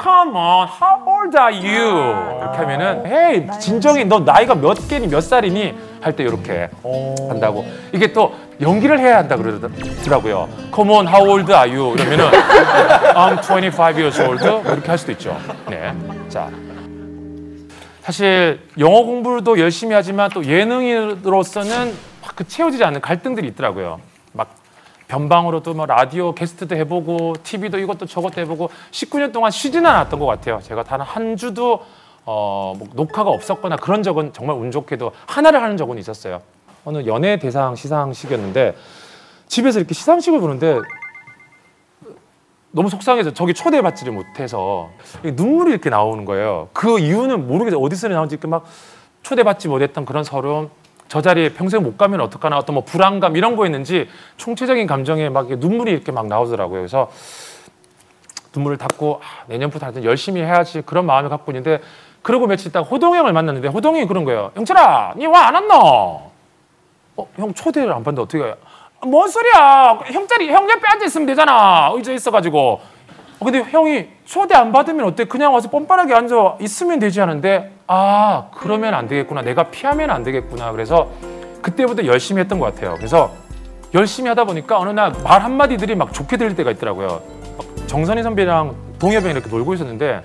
[0.01, 2.39] Come on, how old are you?
[2.41, 6.69] 이렇게 하면은 hey 진정이 너 나이가 몇 개니 몇 살이니 할 때 이렇게
[7.29, 10.49] 한다고 이게 또 연기를 해야 한다 그러더라고요.
[10.75, 11.95] Come on, how old are you?
[11.95, 12.25] 이러면은
[13.13, 15.37] I'm 25 years old 뭐 이렇게 할 수도 있죠.
[15.69, 15.93] 네,
[16.29, 16.49] 자
[18.01, 23.99] 사실 영어 공부도 열심히 하지만 또 예능인으로서는 막 그 채워지지 않는 갈등들이 있더라고요.
[24.31, 24.55] 막
[25.07, 30.59] 변방으로도 뭐 라디오 게스트도 해보고 TV도 이것도 저것도 해보고 19년 동안 쉬지는 않았던 것 같아요.
[30.63, 31.83] 제가 단 한 주도
[32.25, 36.41] 어, 뭐 녹화가 없었거나 그런 적은 정말 운 좋게도 하나를 하는 적은 있었어요.
[36.85, 38.75] 어느 연예 대상 시상식이었는데
[39.47, 40.79] 집에서 이렇게 시상식을 보는데
[42.71, 44.89] 너무 속상해서 저기 초대받지를 못해서
[45.23, 46.69] 눈물이 이렇게 나오는 거예요.
[46.73, 47.79] 그 이유는 모르겠어요.
[47.79, 48.65] 어디서 나온지 이렇게 막
[49.21, 50.69] 초대받지 못했던 그런 서러움,
[51.07, 55.91] 저 자리에 평생 못 가면 어떡하나 어떤 뭐 불안감 이런 거였는지 총체적인 감정에 막 눈물이
[55.91, 56.79] 이렇게 막 나오더라고요.
[56.79, 57.11] 그래서
[58.55, 61.79] 눈물을 닦고 아, 내년부터 하여튼 열심히 해야지 그런 마음을 갖고 있는데
[62.23, 64.51] 그러고 며칠 있다가 호동이 형을 만났는데 호동이 그런 거예요.
[64.55, 66.31] 영철아, 니 와 안 왔노?
[67.17, 68.55] 어, 형 초대를 안 받는데 어떻게?
[69.01, 69.99] 아, 뭔 소리야?
[70.05, 71.91] 형 자리 형 옆에 앉아 있으면 되잖아.
[71.93, 72.79] 의자 있어가지고.
[73.39, 75.25] 어, 근데 형이 초대 안 받으면 어때?
[75.25, 79.41] 그냥 와서 뻔뻔하게 앉아 있으면 되지 않은데 아 그러면 안 되겠구나.
[79.41, 80.71] 내가 피하면 안 되겠구나.
[80.71, 81.09] 그래서
[81.61, 82.95] 그때부터 열심히 했던 것 같아요.
[82.97, 83.31] 그래서
[83.93, 87.21] 열심히 하다 보니까 어느 날 말 한마디들이 막 좋게 들릴 때가 있더라고요.
[87.57, 90.23] 막 정선희 선배랑 동엽이 이렇게 놀고 있었는데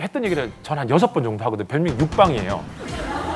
[0.00, 1.66] 했던 얘기를 전 한 여섯 번 정도 하거든요.
[1.68, 2.60] 별명 육방이에요.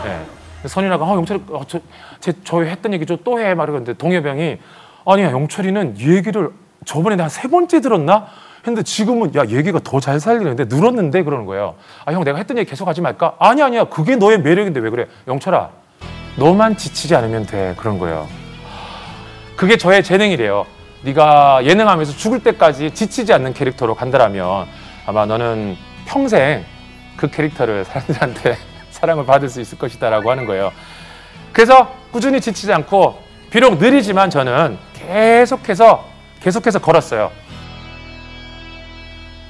[0.04, 0.20] 네.
[0.68, 1.78] 선이나가 어, 영철 어, 저,
[2.20, 3.54] 제, 저 했던 얘기 좀 또 해.
[3.54, 4.59] 말하는데 형이
[5.04, 6.50] 아니야 영철이는 이 얘기를
[6.84, 8.26] 저번에 내가 세 번째 들었나?
[8.66, 11.74] 했는데 지금은 야 얘기가 더 잘 살리는데 늘었는데 그러는 거예요.
[12.04, 13.36] 아 형 내가 했던 얘기 계속 하지 말까?
[13.38, 15.07] 아니 아니야 그게 너의 매력인데 왜 그래?
[15.28, 15.70] 영철아
[16.36, 18.26] 너만 지치지 않으면 돼 그런 거예요.
[19.57, 20.66] 그게 저의 재능이래요.
[21.02, 24.66] 네가 예능하면서 죽을 때까지 지치지 않는 캐릭터로 간다라면
[25.07, 25.76] 아마 너는
[26.07, 26.64] 평생
[27.16, 28.57] 그 캐릭터를 사람들한테
[28.90, 30.72] 사랑을 받을 수 있을 것이다라고 하는 거예요.
[31.52, 33.18] 그래서 꾸준히 지치지 않고
[33.50, 36.04] 비록 느리지만 저는 계속해서
[36.40, 37.30] 계속해서 걸었어요.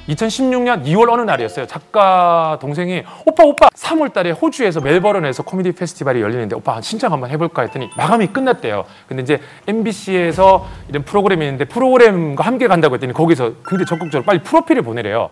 [0.09, 1.67] 2016년 2월 어느 날이었어요.
[1.67, 7.63] 작가 동생이 오빠 오빠 3월 달에 호주에서 멜버른에서 코미디 페스티벌이 열리는데 오빠 신청 한번 해볼까
[7.63, 8.85] 했더니 마감이 끝났대요.
[9.07, 14.81] 근데 이제 MBC에서 이런 프로그램이 있는데 프로그램과 함께 간다고 했더니 거기서 굉장히 적극적으로 빨리 프로필을
[14.81, 15.29] 보내래요.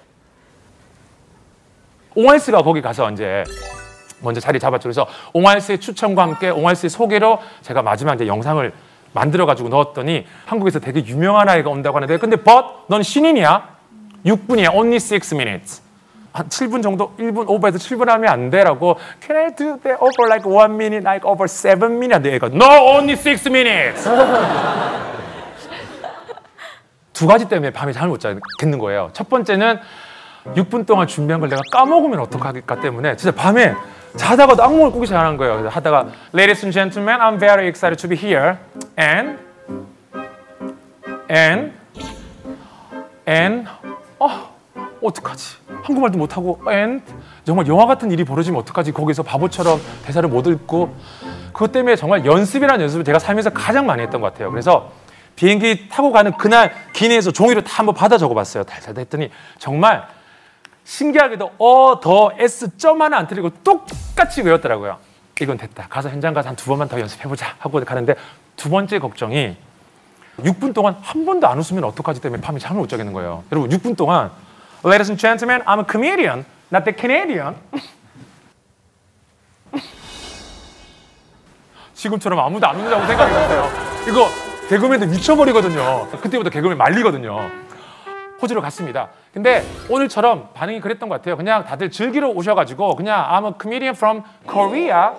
[2.16, 3.44] 옹알스가 거기 가서 이제
[4.22, 4.84] 먼저 자리 잡았죠.
[4.84, 8.72] 그래서 옹알스의 추천과 함께 옹알스의 소개로 제가 마지막 이제 영상을
[9.14, 13.76] 만들어 가지고 넣었더니 한국에서 되게 유명한 아이가 온다고 하는데 근데 but 넌 신인이야?
[14.26, 14.74] 6분이야.
[14.74, 15.82] only 6 minutes.
[16.34, 20.46] 한 7분 정도 1분 오버해서 7분 하면 안 돼라고 Can I do that over like
[20.46, 22.28] one minute, like over seven minutes?
[22.30, 22.66] 얘가 No,
[22.98, 24.10] only six minutes.
[27.14, 29.10] 두 가지 때문에 밤에 잠을 못 자겠는 거예요.
[29.14, 29.80] 첫 번째는
[30.54, 33.74] 6분 동안 준비한 걸 내가 까먹으면 어떡하겠까 때문에 진짜 밤에
[34.16, 35.58] 자다가도 악몽을 꾸기 시작하는 거예요.
[35.58, 38.58] 그래서 하다가 Ladies and gentlemen, I'm very excited to be here.
[38.98, 39.40] And
[41.30, 41.74] and
[43.28, 43.70] and
[44.20, 44.56] 어
[45.02, 45.58] 어떡하지?
[45.84, 47.04] 한국말도 못하고 and
[47.44, 48.92] 정말 영화 같은 일이 벌어지면 어떡하지?
[48.92, 50.96] 거기서 바보처럼 대사를 못 읽고
[51.52, 54.52] 그것 때문에 정말 연습이라는 연습을 제가 살면서 가장 많이 했던 것 같아요.
[54.52, 54.92] 그래서
[55.36, 58.64] 비행기 타고 가는 그날 기내에서 종이로 다 한번 받아 적어봤어요.
[58.64, 60.08] 달달 했더니 정말
[60.86, 64.98] 신기하게도 어, 더, S 점 하나 안 틀리고 똑같이 외웠더라고요.
[65.42, 65.88] 이건 됐다.
[65.90, 68.16] 가서 현장 가서 한 두 번만 더 연습해보자 하고 가는데
[68.56, 69.58] 두 번째 걱정이
[70.40, 73.44] 6분 동안 한 번도 안 웃으면 어떡하지 때문에 밤에 잠을 못 자겠는 거예요.
[73.52, 74.32] 여러분 6분 동안
[74.86, 77.56] Ladies and gentlemen, I'm a comedian, not the Canadian.
[81.96, 83.70] 지금처럼 아무도 안 웃는다고 생각했어요.
[84.10, 84.30] 이거
[84.70, 86.10] 개그맨들 미쳐버리거든요.
[86.22, 87.50] 그때부터 개그맨 말리거든요.
[88.42, 89.10] 호주로 갔습니다.
[89.34, 91.38] 근데 오늘처럼 반응이 그랬던 것 같아요.
[91.38, 95.12] 그냥 다들 즐기러 오셔가지고 그냥 I'm a comedian from Korea,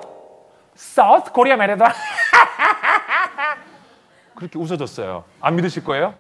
[0.77, 1.85] South Korea 말해도
[4.35, 5.25] 그렇게 웃어줬어요.
[5.41, 6.15] 안 믿으실 거예요?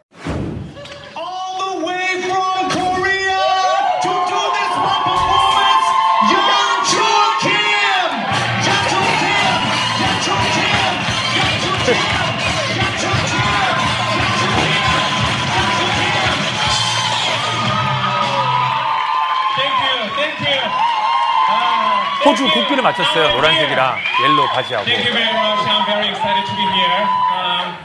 [22.36, 23.36] 호주 국기를 맞췄어요.
[23.36, 24.86] 노란색이랑 옐로우 바지하고.
[24.86, 25.66] Thank you very much.
[25.68, 27.02] I'm very excited to be here.
[27.32, 27.76] Um,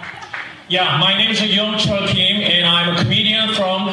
[0.69, 3.89] yeah, my name is Young Chul Kim, and I'm a comedian from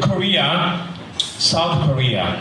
[0.00, 0.86] Korea,
[1.18, 2.38] South Korea.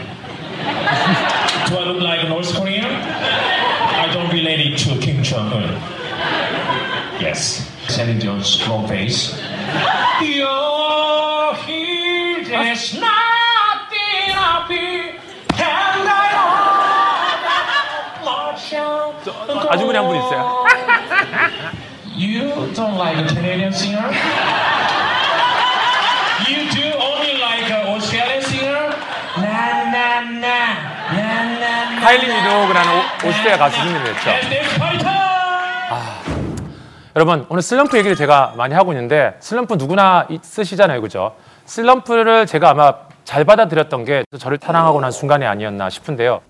[1.67, 2.85] Do I look like a North Korean?
[2.85, 5.73] I don't relate it to Kim Jong Un.
[7.19, 7.65] Yes.
[7.87, 9.33] Celine Dion's long face.
[10.21, 13.22] You're here, there's nothing
[19.70, 20.64] 아주머니 한 분 있어요.
[22.16, 24.06] You don't like a Canadian singer?
[26.46, 28.94] You do only like an Australian singer?
[29.38, 30.56] Na na na
[31.10, 32.00] na na.
[32.00, 34.30] 카일리 미노그라는 오- 오스트리아 가수 흉내냈죠.
[37.16, 41.34] 여러분 오늘 슬럼프 얘기를 제가 많이 하고 있는데 슬럼프 누구나 있으시잖아요, 그죠?
[41.64, 42.92] 슬럼프를 제가 아마
[43.24, 46.40] 잘 받아들였던 게 저를 사랑하고 난 순간이 아니었나 싶은데요.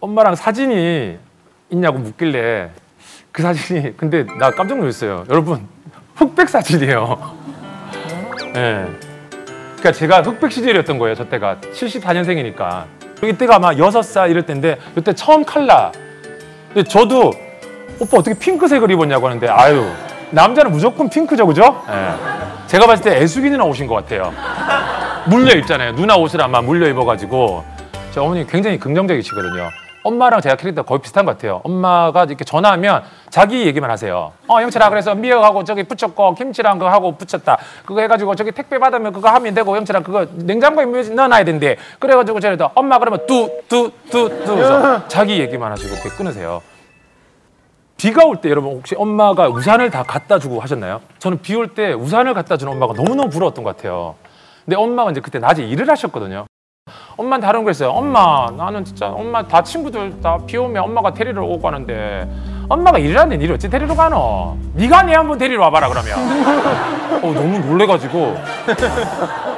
[0.00, 1.18] 엄마랑 사진이
[1.70, 2.70] 있냐고 묻길래
[3.32, 5.24] 그 사진이 근데 나 깜짝 놀랐어요.
[5.30, 5.66] 여러분
[6.16, 7.18] 흑백 사진이에요.
[8.56, 8.86] 예.
[9.76, 11.14] 그러니까 제가 흑백 시절이었던 거예요.
[11.14, 12.84] 저 때가 74년생이니까
[13.22, 15.92] 이때가 아마 6살 이럴 때인데 이때 처음 칼라.
[16.72, 17.32] 근데 저도
[17.98, 19.86] 오빠 어떻게 핑크색을 입었냐고 하는데 아유
[20.30, 21.82] 남자는 무조건 핑크죠, 그죠?
[21.88, 22.66] 예.
[22.66, 24.32] 제가 봤을 때 애숙이 누나 오신 것 같아요.
[25.26, 25.94] 물려 입잖아요.
[25.94, 27.64] 누나 옷을 아마 물려 입어가지고
[28.12, 29.70] 저 어머니 굉장히 긍정적이시거든요.
[30.02, 31.60] 엄마랑 제가 캐릭터 거의 비슷한 것 같아요.
[31.64, 34.32] 엄마가 이렇게 전화하면 자기 얘기만 하세요.
[34.48, 37.58] 어, 영철아, 그래서 미역하고 저기 붙였고, 김치랑 그거 하고 붙였다.
[37.84, 41.76] 그거 해가지고 저기 택배 받으면 그거 하면 되고, 영철아, 그거 냉장고에 넣어놔야 된대.
[41.98, 44.54] 그래가지고 저래도 엄마 그러면 뚜, 뚜, 뚜, 뚜.
[44.56, 46.62] 그래서 자기 얘기만 하시고 이렇게 끊으세요.
[47.98, 51.02] 비가 올 때 여러분 혹시 엄마가 우산을 다 갖다 주고 하셨나요?
[51.18, 54.14] 저는 비 올 때 우산을 갖다 주는 엄마가 너무너무 부러웠던 것 같아요.
[54.64, 56.46] 근데 엄마가 이제 그때 낮에 일을 하셨거든요.
[57.16, 57.90] 엄마는 다른 거 했어요.
[57.90, 62.28] 엄마 나는 진짜 엄마 다 친구들 다 비 오면 엄마가 데리러 오고 하는데
[62.68, 64.56] 엄마가 하는데 니를 어찌 데리러 가노?
[64.74, 66.14] 네가 내 한번 데리러 와봐라 그러면.
[67.22, 68.36] 어, 너무 놀래가지고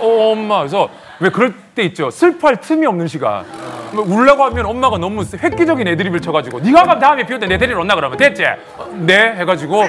[0.00, 0.88] 어, 엄마 그래서
[1.20, 2.10] 왜 그럴 때 있죠.
[2.10, 3.44] 슬퍼할 틈이 없는 시간.
[3.92, 7.58] 뭐 울라고 하면 엄마가 너무 획기적인 애드립을 쳐가지고 네가 가면 다음에 비 올 때 내
[7.58, 8.42] 데리러 온나 그러면 됐지?
[8.78, 9.84] 어, 네 해가지고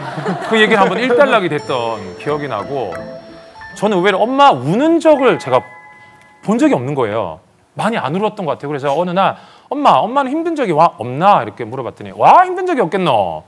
[0.50, 2.94] 그 얘기를 한번 일단락이 됐던 기억이 나고
[3.76, 5.62] 저는 의외로 엄마 우는 적을 제가
[6.44, 7.40] 본 적이 없는 거예요.
[7.76, 8.68] 많이 안 울었던 것 같아요.
[8.70, 9.36] 그래서 어느 날
[9.70, 13.44] 엄마, 엄마는 힘든 적이 와 없나 이렇게 물어봤더니 와 힘든 적이 없겠노.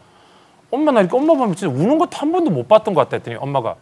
[0.72, 3.38] 엄마 나 이렇게 엄마 보면 진짜 우는 것도 한 번도 못 봤던 것 같다 했더니
[3.38, 3.76] 엄마가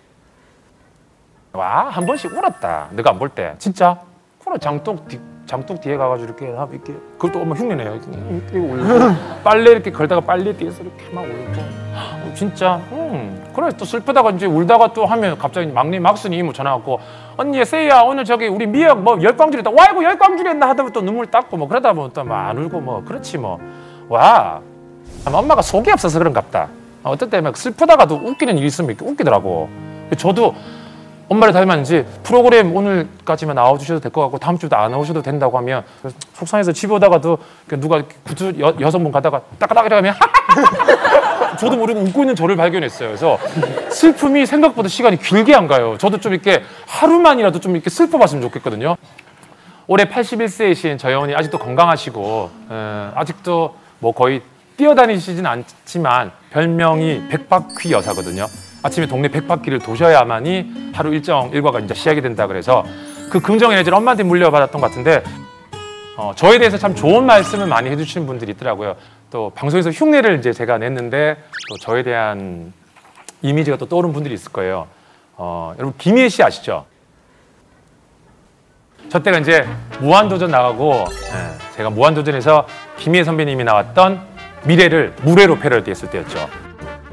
[1.54, 2.90] 와 한 번씩 울었다.
[2.92, 3.98] 내가 안 볼 때 진짜
[4.44, 7.94] 그래 장독 뒤, 장독 뒤에 가가지고 이렇게 하- 이렇게 그것도 엄마 흉내내요.
[7.96, 11.62] 이렇게 울고 빨래 이렇게 걸다가 빨래 뒤에서 이렇게 막 울고
[11.96, 16.74] 어, 진짜 음 그래 또 슬프다가 이제 울다가 또 하면 갑자기 막내 막순이 이모 전화
[16.76, 17.00] 왔고
[17.38, 19.72] 언니 세이야 오늘 저기 우리 미역 뭐 열광줄 했다.
[19.72, 22.80] 와이고 열광줄 했나 하다 보면 또 눈물 닦고 뭐 그러다 보면 또 막 안 울고
[22.80, 24.62] 뭐 그렇지 뭐와.
[25.26, 26.68] 엄마가 속이 없어서 그런갑다.
[27.04, 29.70] 어떨 때 막 슬프다가도 웃기는 일이 있으면 웃기더라고.
[30.18, 30.54] 저도
[31.30, 35.84] 엄마를 닮았는지 프로그램 오늘까지만 나와주셔도 될 것 같고 다음 주도 안 나오셔도 된다고 하면
[36.34, 40.14] 속상해서 집에 오다가도 그 누가 구두 여, 여성분 가다가 따까닥 이러면
[41.58, 43.10] 저도 모르고 웃고 있는 저를 발견했어요.
[43.10, 43.38] 그래서
[43.90, 45.98] 슬픔이 생각보다 시간이 길게 안 가요.
[45.98, 48.96] 저도 좀 이렇게 하루만이라도 좀 이렇게 슬퍼봤으면 좋겠거든요.
[49.88, 54.42] 올해 81세이신 저희 어머니 아직도 건강하시고 에, 아직도 뭐 거의
[54.78, 58.48] 뛰어다니시진 않지만 별명이 백바퀴 여사거든요.
[58.82, 62.84] 아침에 동네 백바퀴를 도셔야만이 하루 일정 일과가 이제 시작이 된다 그래서
[63.30, 65.24] 그 긍정 에너지를 엄마한테 물려받았던 것 같은데
[66.16, 68.96] 어, 저에 대해서 참 좋은 말씀을 많이 해주시는 분들이 있더라고요.
[69.34, 72.72] 또 방송에서 흉내를 이제 제가 냈는데 또 저에 대한
[73.42, 74.88] 이미지가 또 떠오른 분들이 있을 거예요.
[75.38, 76.86] 어, 여러분 김희애 씨 아시죠?
[79.10, 79.68] 저 때가 이제
[80.00, 82.68] 무한도전 나가고 예, 제가 무한도전에서
[83.00, 84.22] 김희애 선배님이 나왔던
[84.66, 86.48] 미래를 무례로 패러디했을 때였죠.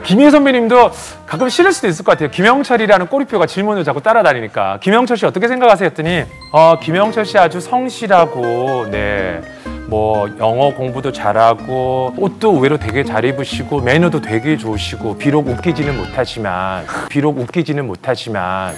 [0.05, 0.91] 김희애 선배님도
[1.27, 2.31] 가끔 싫을 수도 있을 것 같아요.
[2.31, 5.87] 김영철이라는 꼬리표가 질문을 자꾸 따라다니니까 김영철 씨 어떻게 생각하세요?
[5.87, 9.41] 했더니 어, 김영철 씨 아주 성실하고 네.
[9.87, 16.87] 뭐 영어 공부도 잘하고 옷도 의외로 되게 잘 입으시고 매너도 되게 좋으시고 비록 웃기지는 못하지만
[17.09, 18.77] 비록 웃기지는 못하지만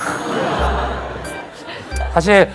[2.15, 2.49] 사실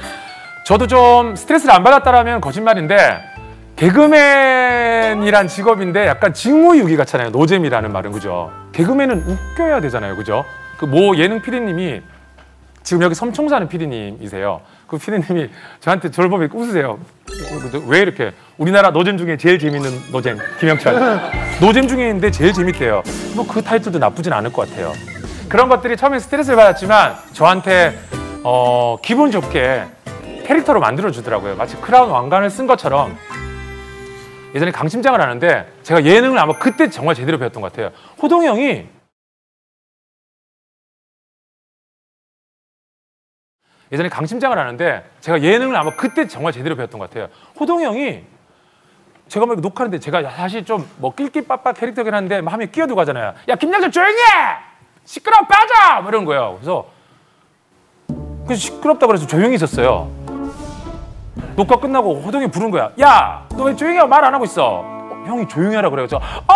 [0.66, 3.37] 저도 좀 스트레스를 안 받았다라면 거짓말인데
[3.78, 7.30] 개그맨이란 직업인데 약간 직무유기 같잖아요.
[7.30, 8.52] 노잼이라는 말은 그죠?
[8.74, 10.16] 개그맨은 웃겨야 되잖아요.
[10.16, 10.44] 그죠?
[10.78, 12.02] 그 모 예능 PD님이
[12.84, 14.62] 지금 여기 섬청 사는 PD님이세요.
[14.88, 15.50] 그 PD님이
[15.80, 17.00] 저한테 저를 보면 웃으세요.
[17.88, 21.20] 왜 이렇게 우리나라 노잼 중에 제일 재밌는 노잼 김영철
[21.62, 23.04] 노잼 중에 있는데 제일 재밌대요.
[23.36, 24.94] 뭐 그 타이틀도 나쁘진 않을 것 같아요.
[25.50, 27.98] 그런 것들이 처음에 스트레스를 받았지만 저한테
[28.44, 29.84] 어, 기분 좋게
[30.46, 31.56] 캐릭터로 만들어 주더라고요.
[31.56, 33.18] 마치 크라운 왕관을 쓴 것처럼
[34.58, 37.92] 예전에 강심장을 하는데 제가 예능을 아마 그때 정말 제대로 배웠던 것 같아요.
[38.20, 38.88] 호동이 형이
[43.92, 47.30] 예전에 강심장을 하는데 제가 예능을 아마 그때 정말 제대로 배웠던 것 같아요.
[47.60, 48.24] 호동이 형이
[49.28, 53.36] 제가 막 녹화하는데 제가 사실 좀 뭐 낄낄빠빠 캐릭터긴 한데 막 하면 끼어들고 하잖아요.
[53.50, 54.58] 야 김양철 조용히 해!
[55.06, 56.02] 시끄러워 빠져!
[56.02, 56.54] 뭐 이런 거예요.
[56.56, 56.90] 그래서
[58.48, 60.12] 그래서 시끄럽다 그래서 조용히 있었어요.
[61.56, 62.90] 녹화 끝나고 호동이 부른 거야.
[63.02, 64.82] 야, 너 왜 조용히 하고 말 안 하고 있어?
[64.84, 66.08] 어, 형이 조용히 하라 그래요.
[66.08, 66.54] 저, 어!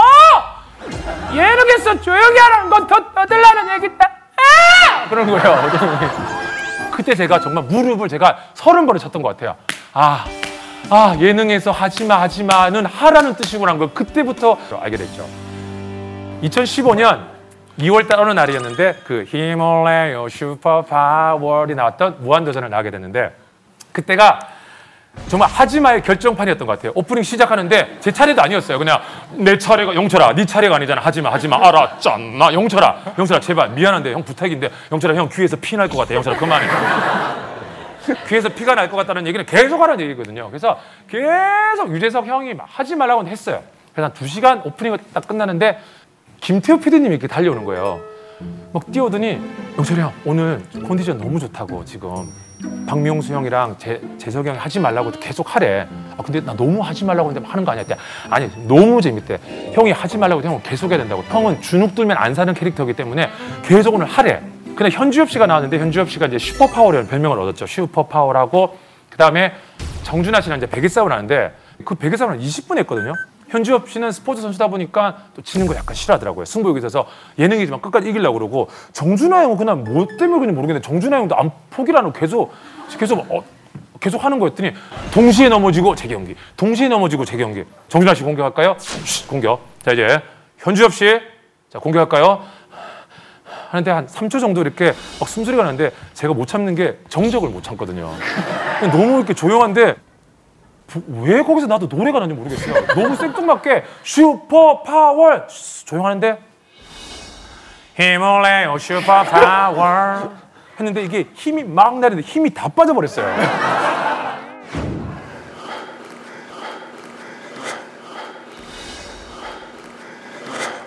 [1.33, 4.05] 예능에서 조용히 하라는 건 더 떠들라는 얘기다.
[4.05, 5.09] 아!
[5.09, 5.69] 그런 거예요.
[6.91, 9.55] 그때 제가 정말 무릎을 제가 서른 번을 쳤던 것 같아요.
[9.93, 10.25] 아,
[10.89, 15.25] 아 예능에서 하지마 하지마는 하라는 뜻이구나 걸 그때부터 알게 됐죠.
[16.43, 17.21] 2015년
[17.79, 23.35] 2월달 어느 날이었는데 그 내요 슈퍼파월이 나왔던 무한도전을 나가게 됐는데
[23.91, 24.39] 그때가
[25.27, 26.91] 정말 하지마의 결정판이었던 것 같아요.
[26.95, 28.77] 오프닝 시작하는데 제 차례도 아니었어요.
[28.77, 28.99] 그냥
[29.33, 31.01] 내 차례가 영철아, 네 차례가 아니잖아.
[31.01, 32.53] 하지마, 하지마, 알았잖아.
[32.53, 36.15] 영철아, 영철아 제발 미안한데 형 부탁인데 영철아 형 귀에서 피 날 것 같아.
[36.15, 36.67] 영철아 그만해.
[38.27, 40.47] 귀에서 피가 날 것 같다는 얘기는 계속 하라는 얘기거든요.
[40.47, 40.77] 그래서
[41.09, 43.61] 계속 유재석 형이 막 하지 말라고 했어요.
[43.93, 45.79] 그래서 한 두 시간 오프닝을 딱 끝나는데
[46.39, 47.99] 김태호 PD님이 이렇게 달려오는 거예요.
[48.73, 49.39] 막 뛰어오더니
[49.77, 52.31] 영철이 형 오늘 컨디션 너무 좋다고 지금
[52.87, 55.87] 박명수 형이랑 재, 재석이 형이 하지 말라고 계속 하래.
[56.17, 57.81] 아 근데 나 너무 하지 말라고 했는데 하는 거 아니야?
[57.81, 57.99] 했더니
[58.29, 59.39] 아니 너무 재밌대.
[59.73, 61.23] 형이 하지 말라고 형은 계속 해야 된다고.
[61.23, 63.29] 형은 주눅 들면 안 사는 캐릭터이기 때문에
[63.63, 64.41] 계속 오늘 하래.
[64.75, 67.65] 근데 현주엽 씨가 나왔는데 현주엽 씨가 이제 슈퍼파워라는 별명을 얻었죠.
[67.67, 68.77] 슈퍼파워라고
[69.09, 69.53] 그 다음에
[70.03, 71.53] 정준하 씨랑 이제 베개 싸움을 하는데
[71.85, 73.13] 그 베개 싸움을 한 20분 했거든요.
[73.51, 76.45] 현주엽 씨는 스포츠 선수다 보니까 또 지는 거 약간 싫어하더라고요.
[76.45, 77.05] 승부욕이 있어서
[77.37, 82.13] 예능이지만 끝까지 이기려고 그러고 정준하 형은 그냥 뭐 때문에 그런지 모르겠는데 정준하 형도 안 포기하는
[82.13, 82.53] 계속
[82.97, 83.43] 계속 어,
[83.99, 84.71] 계속 하는 거였더니
[85.13, 88.77] 동시에 넘어지고 재경기 동시에 넘어지고 재경기 정준하 씨 공격할까요?
[88.79, 90.21] 쉿, 공격 자 이제
[90.59, 92.41] 현주엽 씨자 공격할까요?
[93.69, 98.09] 하는데 한 3초 정도 이렇게 막 숨소리가 나는데 제가 못 참는 게 정적을 못 참거든요.
[98.91, 100.10] 너무 이렇게 조용한데 부-
[101.21, 102.87] 왜 거기서 나도 노래가 나는지 모르겠어요.
[102.87, 105.47] 너무 생뚱맞게 슈퍼 파워
[105.85, 106.39] 조용하는데
[107.95, 110.33] 힘을 내요 슈퍼 파워
[110.79, 113.35] 했는데 이게 힘이 막 나는데 힘이 다 빠져버렸어요.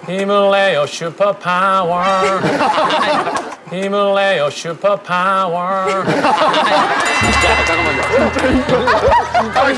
[0.06, 2.02] 힘을 내요 슈퍼 파워
[3.82, 5.84] 힘을 내요 슈퍼 파워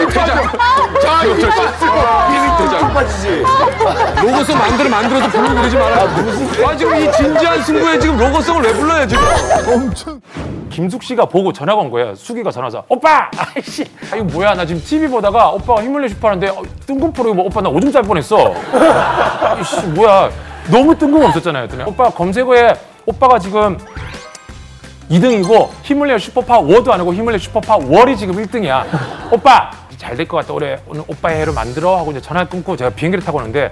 [0.09, 0.35] 빠져.
[1.01, 2.79] 자, 힘 빠져.
[2.79, 3.45] 힘 빠지지.
[4.23, 6.03] 로고송 만들어 만들어서 부르고 그러지 마라.
[6.67, 9.25] 아 지금 이 진지한 승부에 지금 로고송을 왜 불러요 지금?
[9.73, 10.21] 엄청.
[10.71, 12.15] 김숙 씨가 보고 전화가 온 거예요.
[12.15, 14.55] 수기가 전화 와서 오빠, 아이씨, 아, 이거 뭐야?
[14.55, 18.03] 나 지금 TV 보다가 오빠가 힘을 내 싶어하는데 어, 뜬금포로 뭐 오빠 나 오줌 쌀
[18.03, 18.53] 뻔했어.
[19.41, 20.31] 아이씨, 뭐야?
[20.69, 21.69] 너무 뜬금없었잖아요.
[21.87, 22.75] 오빠 검색어에
[23.07, 23.79] 오빠가 지금
[25.11, 28.85] 2등이고 힘을 내요 슈퍼파 워도 안 하고 힘을 내요 슈퍼파 월이 지금 1등이야.
[29.33, 30.53] 오빠 잘 될 것 같다.
[30.53, 33.71] 올해 오늘 오빠의 해로 만들어 하고 이제 전화 끊고 제가 비행기를 타고 오는데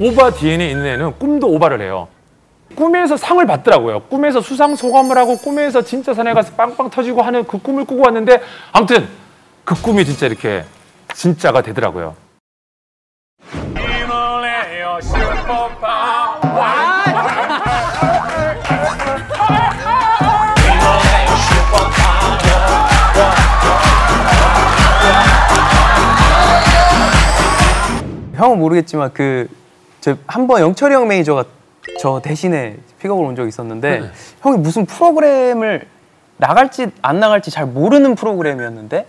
[0.00, 2.08] 오바 DNA에 있는 애는 꿈도 오바를 해요.
[2.74, 4.00] 꿈에서 상을 받더라고요.
[4.04, 8.40] 꿈에서 수상 소감을 하고 꿈에서 진짜 산에 가서 빵빵 터지고 하는 그 꿈을 꾸고 왔는데
[8.72, 9.08] 아무튼
[9.64, 10.64] 그 꿈이 진짜 이렇게
[11.14, 12.14] 진짜가 되더라고요.
[28.36, 31.44] 형은 모르겠지만 그저한번 영철이 형 매니저가
[32.00, 34.10] 저 대신에 픽업을 온 적이 있었는데 네.
[34.42, 35.86] 형이 무슨 프로그램을
[36.38, 39.06] 나갈지 안 나갈지 잘 모르는 프로그램이었는데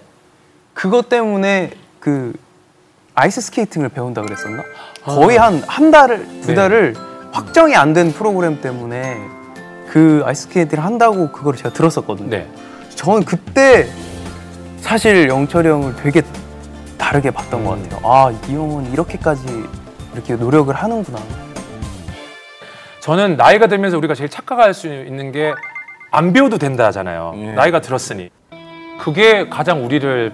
[0.74, 2.34] 그것 때문에 그
[3.16, 4.64] 아이스 스케이팅을 배운다 그랬었나?
[5.04, 6.54] 거의 한한 달을 두 네.
[6.56, 6.96] 달을
[7.32, 9.18] 확정이 안 된 프로그램 때문에
[9.90, 12.30] 그 아이스 스케이팅을 한다고 그걸 제가 들었었거든요.
[12.30, 12.48] 네.
[12.96, 13.88] 저는 그때
[14.82, 16.22] 사실 영철이 형을 되게
[16.98, 18.02] 다르게 봤던 것 같아요.
[18.04, 19.66] 아, 이 형은 이렇게까지
[20.14, 21.20] 이렇게 노력을 하는구나.
[23.00, 25.54] 저는 나이가 들면서 우리가 제일 착각할 수 있는 게
[26.10, 27.34] 안 배워도 된다잖아요.
[27.56, 28.30] 나이가 들었으니.
[29.00, 30.34] 그게 가장 우리를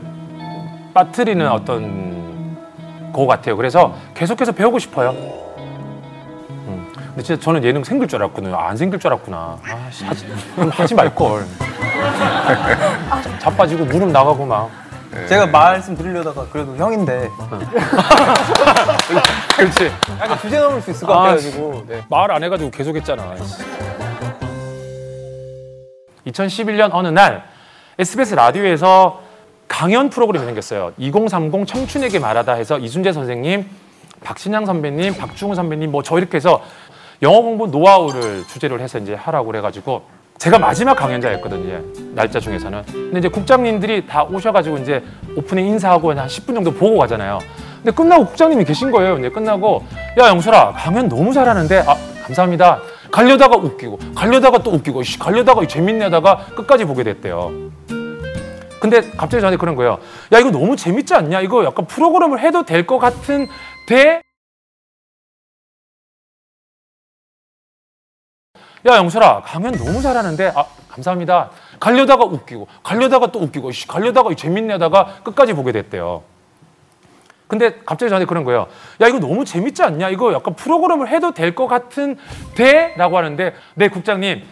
[0.94, 2.56] 빠뜨리는 어떤
[3.12, 3.58] 거 같아요.
[3.58, 5.10] 그래서 계속해서 배우고 싶어요.
[5.10, 6.88] 음.
[6.96, 8.56] 근데 진짜 저는 예능 생길 줄 알았거든요.
[8.56, 9.58] 아, 안 생길 줄 알았구나.
[9.64, 10.26] 아, 씨, 하지,
[10.72, 11.44] 하지 말걸.
[13.40, 14.70] 자빠지고 무릎 나가고 막.
[15.28, 17.30] 제가 말씀드리려다가 그래도 형인데.
[19.56, 19.92] 그렇지.
[20.20, 21.86] 약간 주제 넘을 수 있을 것 같아가지고.
[21.88, 22.02] 네.
[22.10, 23.36] 말 안 해가지고 계속 했잖아.
[26.28, 27.44] 2011년 어느 날
[28.00, 29.22] SBS 라디오에서
[29.68, 30.94] 강연 프로그램이 생겼어요.
[30.98, 33.70] 2030 청춘에게 말하다 해서 이순재 선생님,
[34.24, 36.62] 박신양 선배님, 박중훈 선배님 뭐 저 이렇게 해서
[37.22, 40.04] 영어 공부 노하우를 주제로 해서 이제 하라고 그래가지고
[40.38, 41.82] 제가 마지막 강연자였거든요.
[42.14, 42.84] 날짜 중에서는.
[42.86, 45.02] 근데 이제 국장님들이 다 오셔가지고 이제
[45.38, 47.40] 오프닝 인사하고 한 10분 정도 보고 가잖아요.
[47.78, 49.14] 근데 끝나고 국장님이 계신 거예요.
[49.14, 49.84] 근데 끝나고
[50.20, 52.80] 야 영설아 강연 너무 잘하는데 아 감사합니다.
[53.12, 57.52] 가려다가 웃기고 가려다가 또 웃기고 씨, 가려다가 재밌네 하다가 끝까지 보게 됐대요.
[58.82, 60.00] 근데 갑자기 저한테 그런 거예요.
[60.34, 61.40] 야 이거 너무 재밌지 않냐?
[61.42, 63.48] 이거 약간 프로그램을 해도 될 것 같은
[63.88, 64.23] 데
[68.86, 71.50] 야 영철아 강연 너무 잘하는데 아 감사합니다.
[71.80, 76.24] 가려다가 웃기고 가려다가 또 웃기고 씨, 가려다가 재밌네 하다가 끝까지 보게 됐대요.
[77.48, 78.68] 근데 갑자기 저한테 그런 거예요.
[79.02, 80.10] 야 이거 너무 재밌지 않냐?
[80.10, 84.44] 이거 약간 프로그램을 해도 될 것 같은데 라고 하는데 네 국장님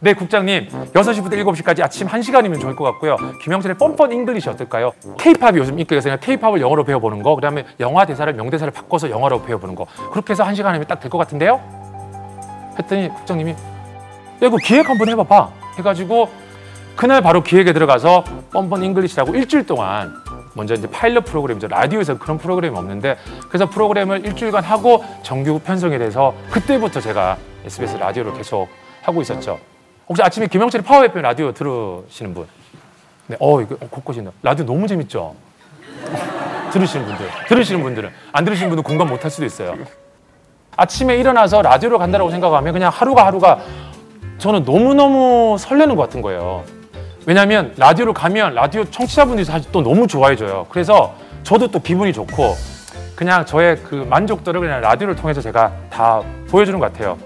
[0.00, 3.16] 네 국장님 6시부터 7시까지 아침 1시간이면 좋을 것 같고요.
[3.42, 4.92] 김영철의 뻔뻔 잉글리시 어떨까요?
[5.18, 9.42] 케이팝이 요즘 인기가 있으니까 케이팝을 영어로 배워보는 거 그 다음에 영화 대사를 명대사를 바꿔서 영어로
[9.42, 11.60] 배워보는 거 그렇게 해서 1시간이면 딱 될 것 같은데요?
[12.78, 13.56] 했더니 국장님이 야
[14.42, 16.28] 이거 기획 한번 해봐봐 해가지고
[16.96, 20.12] 그날 바로 기획에 들어가서 뻔뻔 잉글리시라고 일주일 동안
[20.54, 21.68] 먼저 이제 파일럿 프로그램 이죠.
[21.68, 23.16] 라디오에서 그런 프로그램이 없는데
[23.48, 28.68] 그래서 프로그램을 일주일간 하고 정규 편성이 돼서 그때부터 제가 SBS 라디오를 계속
[29.02, 29.58] 하고 있었죠.
[30.08, 32.46] 혹시 아침에 김영철이 파워 FM 라디오 들으시는 분?
[33.28, 34.32] 네, 어 이거 곳곳이 있나?
[34.42, 35.36] 라디오 너무 재밌죠.
[36.72, 39.74] 들으시는 분들, 들으시는 분들은 안 들으시는 분은 공감 못 할 수도 있어요.
[40.78, 43.58] 아침에 일어나서 라디오로 간다라고 생각하면 그냥 하루가 하루가
[44.38, 46.62] 저는 너무너무 설레는 것 같은 거예요.
[47.26, 50.66] 왜냐하면 라디오로 가면 라디오 청취자분들이 사실 또 너무 좋아해줘요.
[50.70, 52.54] 그래서 저도 또 기분이 좋고
[53.16, 57.18] 그냥 저의 그 만족도를 그냥 라디오를 통해서 제가 다 보여주는 것 같아요.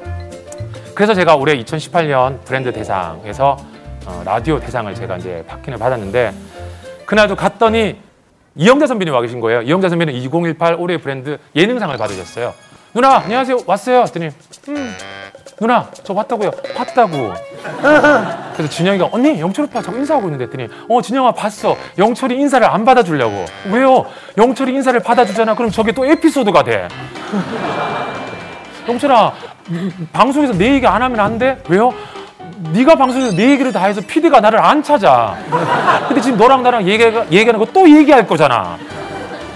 [0.94, 3.58] 그래서 제가 올해 2018년 브랜드 대상에서
[4.06, 6.32] 어, 라디오 대상을 제가 이제 받기는 받았는데
[7.04, 7.98] 그날도 갔더니
[8.54, 9.60] 이영자 선배님 와 계신 거예요.
[9.60, 12.54] 이영자 선배는 2018 올해 브랜드 예능상을 받으셨어요.
[12.92, 14.00] 누나 안녕하세요 왔어요.
[14.02, 14.28] 했더니
[14.68, 14.94] 음,
[15.58, 16.50] 누나 저 왔다고요.
[16.76, 17.32] 봤다고.
[18.54, 21.76] 그래서 준영이가 언니 영철 오빠 저 인사하고 있는데 했더니 어 준영아 봤어.
[21.96, 23.46] 영철이 인사를 안 받아주려고.
[23.70, 24.04] 왜요?
[24.36, 25.54] 영철이 인사를 받아주잖아.
[25.54, 26.88] 그럼 저게 또 에피소드가 돼.
[28.88, 29.32] 영철아
[29.70, 31.62] 음, 방송에서 내 얘기 안 하면 안 돼?
[31.68, 31.94] 왜요?
[32.72, 35.36] 네가 방송에서 내 얘기를 다 해서 PD가 나를 안 찾아.
[36.08, 38.76] 근데 지금 너랑 나랑 얘기가, 얘기하는 거 또 얘기할 거잖아.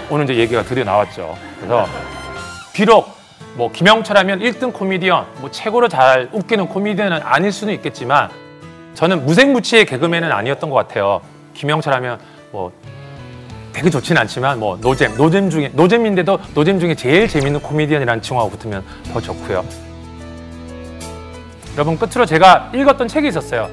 [0.09, 1.37] 오늘 이제 얘기가 드디어 나왔죠.
[1.57, 1.85] 그래서
[2.73, 3.16] 비록
[3.57, 8.29] 뭐 김영철하면 1등 코미디언, 뭐 최고로 잘 웃기는 코미디언은 아닐 수는 있겠지만
[8.93, 11.21] 저는 무색무취의 개그맨은 아니었던 것 같아요.
[11.55, 12.19] 김영철하면
[12.51, 12.71] 뭐
[13.73, 18.83] 되게 좋진 않지만 뭐 노잼, 노잼 중에 노잼인데도 노잼 중에 제일 재밌는 코미디언이라는 칭호가 붙으면
[19.11, 19.65] 더 좋고요.
[21.73, 23.69] 여러분 끝으로 제가 읽었던 책이 있었어요.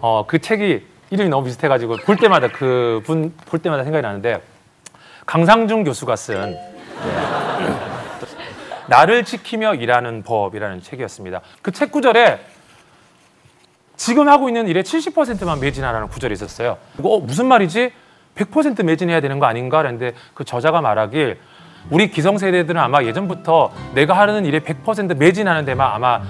[0.00, 4.40] 어, 그 책이 이름이 너무 비슷해가지고 볼 때마다 그 분 볼 때마다 생각이 나는데
[5.26, 7.97] 강상중 교수가 쓴 네.
[8.88, 11.40] 나를 지키며 일하는 법이라는 책이었습니다.
[11.62, 12.40] 그 책 구절에
[13.96, 16.78] 지금 하고 있는 일의 70%만 매진하라는 구절이 있었어요.
[16.98, 17.92] 이거 어, 무슨 말이지?
[18.36, 19.78] 100% 매진해야 되는 거 아닌가?
[19.78, 21.38] 그랬는데 그 저자가 말하길
[21.90, 26.22] 우리 기성세대들은 아마 예전부터 내가 하는 일에 100% 매진하는 데만 아마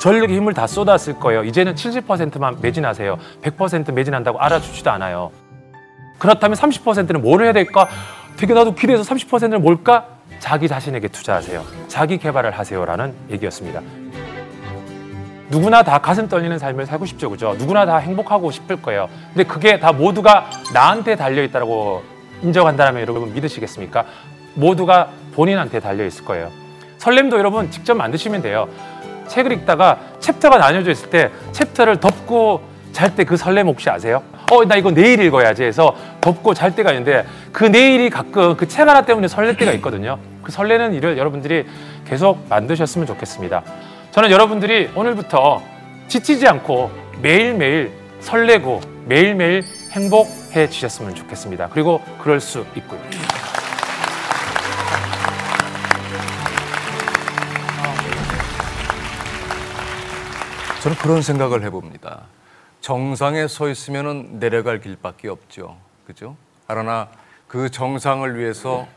[0.00, 1.44] 전력의 힘을 다 쏟았을 거예요.
[1.44, 3.18] 이제는 70%만 매진하세요.
[3.42, 5.32] 100% 매진한다고 알아주지도 않아요.
[6.18, 7.88] 그렇다면 30%는 뭘 해야 될까?
[8.36, 10.17] 되게 나도 기대해서 30%는 뭘까?
[10.38, 11.64] 자기 자신에게 투자하세요.
[11.88, 13.80] 자기 개발을 하세요라는 얘기였습니다.
[15.50, 17.54] 누구나 다 가슴 떨리는 삶을 살고 싶죠, 그죠?
[17.58, 19.08] 누구나 다 행복하고 싶을 거예요.
[19.32, 22.02] 근데 그게 다 모두가 나한테 달려 있다고
[22.42, 24.04] 인정한다면 여러분 믿으시겠습니까?
[24.54, 26.50] 모두가 본인한테 달려 있을 거예요.
[26.98, 28.68] 설렘도 여러분 직접 만드시면 돼요.
[29.28, 32.62] 책을 읽다가 chapter가 나뉘어져 있을 때 chapter를 덮고
[32.92, 34.22] 잘 때 그 설렘 혹시 아세요?
[34.50, 38.88] 어, 나 이거 내일 읽어야지 해서 덮고 잘 때가 있는데 그 내일이 가끔 그 책
[38.88, 40.18] 하나 때문에 설렐 때가 있거든요.
[40.42, 41.66] 그 설레는 일을 여러분들이
[42.06, 43.62] 계속 만드셨으면 좋겠습니다.
[44.12, 45.62] 저는 여러분들이 오늘부터
[46.08, 46.90] 지치지 않고
[47.20, 51.68] 매일매일 설레고 매일매일 행복해 지셨으면 좋겠습니다.
[51.72, 53.00] 그리고 그럴 수 있고요.
[60.82, 62.22] 저는 그런 생각을 해봅니다.
[62.88, 65.76] 정상에 서 있으면 내려갈 길밖에 없죠.
[66.06, 66.36] 그죠?
[66.66, 67.10] 그러나
[67.46, 68.88] 그 정상을 위해서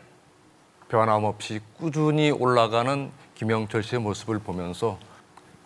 [0.88, 4.98] 변함없이 꾸준히 올라가는 김영철 씨의 모습을 보면서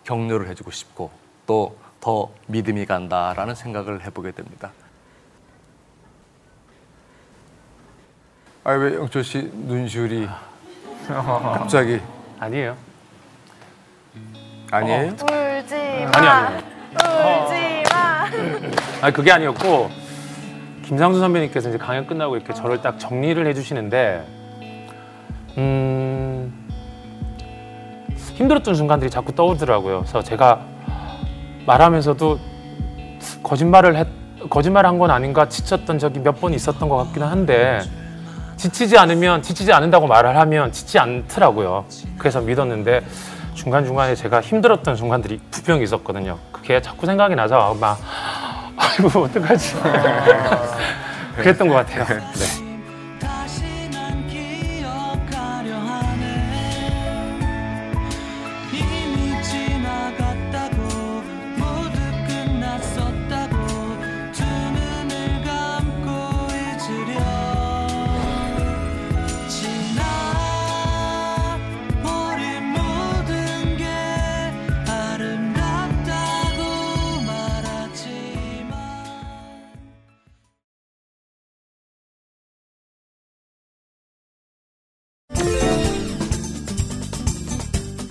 [0.02, 1.12] 격려를 해주고 싶고
[1.46, 4.70] 또 더 믿음이 간다라는 생각을 해보게 됩니다.
[8.64, 10.28] 아왜 영철 씨 눈시울이
[11.08, 12.00] 갑자기
[12.38, 12.76] 아니에요?
[14.70, 15.08] 아니에요?
[15.10, 15.74] 울지
[16.12, 16.18] 마.
[16.18, 16.56] 아니, 아니.
[16.94, 17.75] 울지 마.
[19.02, 19.90] 아니 그게 아니었고
[20.84, 24.24] 김상수 선배님께서 이제 강연 끝나고 이렇게 저를 딱 정리를 해주시는데
[25.58, 26.52] 음
[28.34, 30.00] 힘들었던 순간들이 자꾸 떠오르더라고요.
[30.00, 30.60] 그래서 제가
[31.66, 32.38] 말하면서도
[33.42, 34.06] 거짓말을 했
[34.50, 37.80] 거짓말 한 건 아닌가 지쳤던 적이 몇 번 있었던 것 같기는 한데
[38.56, 41.84] 지치지 않으면 지치지 않는다고 말을 하면 지치 않더라고요.
[42.18, 43.00] 그래서 믿었는데
[43.56, 46.38] 중간 중간에 제가 힘들었던 순간들이 부평이 있었거든요.
[46.52, 47.98] 그게 자꾸 생각이 나서 막
[48.76, 49.76] 아이고 어떡하지
[51.36, 52.04] 그랬던 것 같아요.
[52.04, 52.65] 네.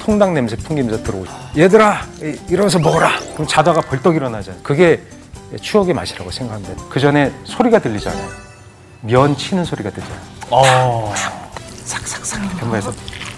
[0.06, 1.32] 통닭 냄새, 풍김새 들어오죠.
[1.58, 3.10] 얘들아, 이- 일어나서 먹어라.
[3.34, 4.62] 그럼 자다가 벌떡 일어나잖아요.
[4.62, 5.02] 그게
[5.60, 6.76] 추억의 맛이라고 생각합니다.
[6.90, 8.28] 그 전에 소리가 들리잖아요.
[9.02, 10.20] 면 치는 소리가 들잖아요.
[10.52, 11.12] 어.
[11.86, 12.94] 삭삭삭 이렇게 한번 해서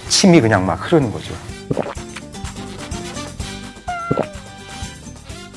[0.10, 1.34] 침이 그냥 막 흐르는 거죠.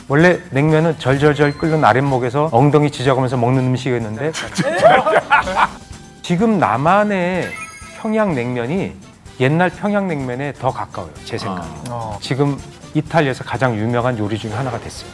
[0.07, 4.33] 원래 냉면은 절절절 끓는 아랫목에서 엉덩이 지져가면서 먹는 음식이었는데
[6.23, 7.49] 지금 남한의
[8.01, 8.93] 평양냉면이
[9.41, 11.13] 옛날 평양냉면에 더 가까워요.
[11.25, 11.67] 제 생각에.
[12.21, 12.59] 지금
[12.95, 15.11] 이탈리아에서 가장 유명한 요리 중에 하나가 됐어요.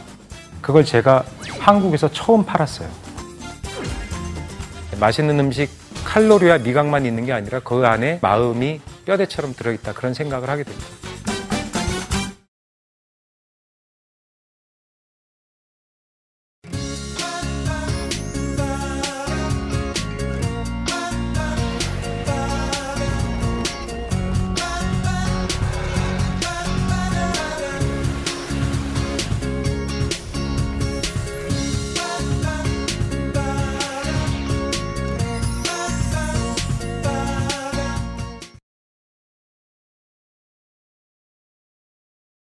[0.61, 1.23] 그걸 제가
[1.59, 2.89] 한국에서 처음 팔았어요.
[4.99, 5.69] 맛있는 음식
[6.03, 10.87] 칼로리와 미각만 있는 게 아니라 그 안에 마음이 뼈대처럼 들어있다 그런 생각을 하게 됩니다.